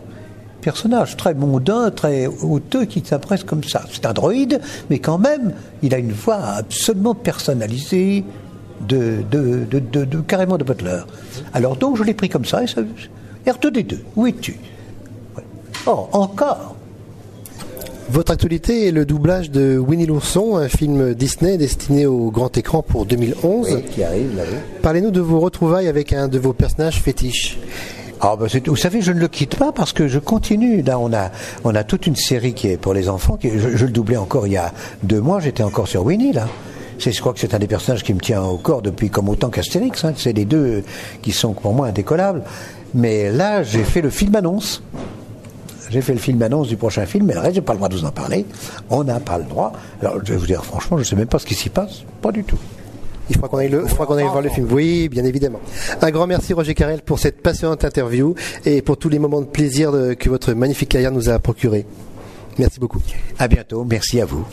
Personnage 0.61 1.15
très 1.15 1.35
mondain, 1.35 1.91
très 1.91 2.25
hauteux, 2.25 2.85
qui 2.85 3.03
s'adresse 3.05 3.43
comme 3.43 3.63
ça. 3.63 3.83
C'est 3.91 4.05
un 4.05 4.13
droïde, 4.13 4.59
mais 4.89 4.97
quand 4.97 5.19
même, 5.19 5.53
il 5.83 5.93
a 5.93 5.99
une 5.99 6.11
voix 6.11 6.39
absolument 6.57 7.13
personnalisée, 7.13 8.25
de, 8.81 9.23
carrément 10.27 10.57
de 10.57 10.63
Butler. 10.63 11.01
Alors 11.53 11.75
donc 11.75 11.97
je 11.97 12.03
l'ai 12.03 12.13
pris 12.13 12.29
comme 12.29 12.45
ça, 12.45 12.63
et 12.63 12.67
ça 12.67 12.81
R2D2, 13.45 13.97
où 14.15 14.25
es-tu? 14.25 14.57
Oh, 15.85 16.09
encore 16.13 16.74
Votre 18.09 18.31
actualité 18.33 18.87
est 18.87 18.91
le 18.91 19.05
doublage 19.05 19.49
de 19.49 19.77
Winnie 19.77 20.05
l'ourson, 20.05 20.57
un 20.57 20.67
film 20.69 21.13
Disney 21.15 21.57
destiné 21.57 22.05
au 22.05 22.29
grand 22.29 22.55
écran 22.57 22.81
pour 22.83 23.05
2011. 23.05 23.81
qui 23.91 24.03
arrive 24.03 24.35
là, 24.37 24.43
oui. 24.49 24.57
Parlez-nous 24.81 25.11
de 25.11 25.21
vos 25.21 25.39
retrouvailles 25.39 25.87
avec 25.87 26.13
un 26.13 26.27
de 26.27 26.37
vos 26.37 26.53
personnages 26.53 27.01
fétiches. 27.01 27.57
Ah 28.21 28.35
ben 28.39 28.47
c'est- 28.47 28.67
vous 28.67 28.75
savez, 28.75 29.01
je 29.01 29.11
ne 29.11 29.19
le 29.19 29.27
quitte 29.27 29.55
pas 29.57 29.71
parce 29.71 29.91
que 29.91 30.07
je 30.07 30.19
continue. 30.19 30.81
Là, 30.83 30.99
on 30.99 31.11
a, 31.13 31.31
on 31.63 31.73
a 31.75 31.83
toute 31.83 32.07
une 32.07 32.15
série 32.15 32.53
qui 32.53 32.67
est 32.69 32.77
pour 32.77 32.93
les 32.93 33.09
enfants. 33.09 33.37
Qui, 33.37 33.49
je, 33.57 33.75
je 33.75 33.85
le 33.85 33.91
doublais 33.91 34.17
encore 34.17 34.47
il 34.47 34.53
y 34.53 34.57
a 34.57 34.71
deux 35.03 35.19
mois. 35.19 35.39
J'étais 35.39 35.63
encore 35.63 35.87
sur 35.87 36.05
Winnie 36.05 36.31
là. 36.31 36.47
C'est, 36.97 37.11
je 37.11 37.19
crois 37.19 37.33
que 37.33 37.39
c'est 37.41 37.53
un 37.53 37.59
des 37.59 37.67
personnages 37.67 38.03
qui 38.03 38.13
me 38.13 38.21
tient 38.21 38.41
au 38.43 38.57
corps 38.57 38.81
depuis 38.81 39.09
comme 39.09 39.27
autant 39.29 39.49
qu'Astérix. 39.49 40.05
hein. 40.05 40.13
C'est 40.15 40.31
les 40.31 40.45
deux 40.45 40.83
qui 41.21 41.33
sont 41.33 41.53
pour 41.53 41.73
moi 41.73 41.87
indécollables. 41.87 42.43
Mais 42.93 43.31
là, 43.31 43.63
j'ai 43.63 43.83
fait 43.83 44.01
le 44.01 44.09
film 44.09 44.33
annonce. 44.35 44.81
J'ai 45.89 46.01
fait 46.01 46.13
le 46.13 46.19
film 46.19 46.41
annonce 46.41 46.67
du 46.67 46.77
prochain 46.77 47.05
film, 47.05 47.25
mais 47.25 47.33
le 47.33 47.39
reste, 47.39 47.55
j'ai 47.55 47.61
pas 47.61 47.73
le 47.73 47.77
droit 47.77 47.89
de 47.89 47.95
vous 47.95 48.05
en 48.05 48.11
parler. 48.11 48.45
On 48.89 49.03
n'a 49.03 49.19
pas 49.19 49.37
le 49.37 49.43
droit. 49.43 49.71
Alors, 50.01 50.17
je 50.23 50.33
vais 50.33 50.37
vous 50.39 50.47
dire 50.47 50.63
franchement, 50.65 50.97
je 50.97 51.03
sais 51.03 51.15
même 51.15 51.27
pas 51.27 51.39
ce 51.39 51.45
qui 51.45 51.53
s'y 51.55 51.69
passe. 51.69 52.03
Pas 52.21 52.31
du 52.31 52.43
tout. 52.43 52.57
Il 53.29 53.35
faudra 53.35 53.49
qu'on 53.49 53.57
aille, 53.57 53.69
le, 53.69 53.85
faudra 53.87 54.05
qu'on 54.05 54.17
aille 54.17 54.23
voir 54.25 54.41
le 54.41 54.49
film. 54.49 54.67
Oui, 54.71 55.09
bien 55.09 55.23
évidemment. 55.25 55.59
Un 56.01 56.11
grand 56.11 56.27
merci 56.27 56.53
Roger 56.53 56.75
Carrel 56.75 57.01
pour 57.01 57.17
cette 57.19 57.41
passionnante 57.41 57.83
interview 57.83 58.35
et 58.65 58.81
pour 58.83 58.97
tous 58.97 59.09
les 59.09 59.17
moments 59.19 59.41
de 59.41 59.47
plaisir 59.47 59.91
de- 59.91 60.13
que 60.13 60.29
votre 60.29 60.53
magnifique 60.53 60.89
carrière 60.89 61.11
nous 61.11 61.29
a 61.29 61.39
procuré. 61.39 61.85
Merci 62.59 62.79
beaucoup. 62.79 63.01
À 63.39 63.47
bientôt. 63.47 63.83
Merci 63.83 64.21
à 64.21 64.25
vous. 64.25 64.45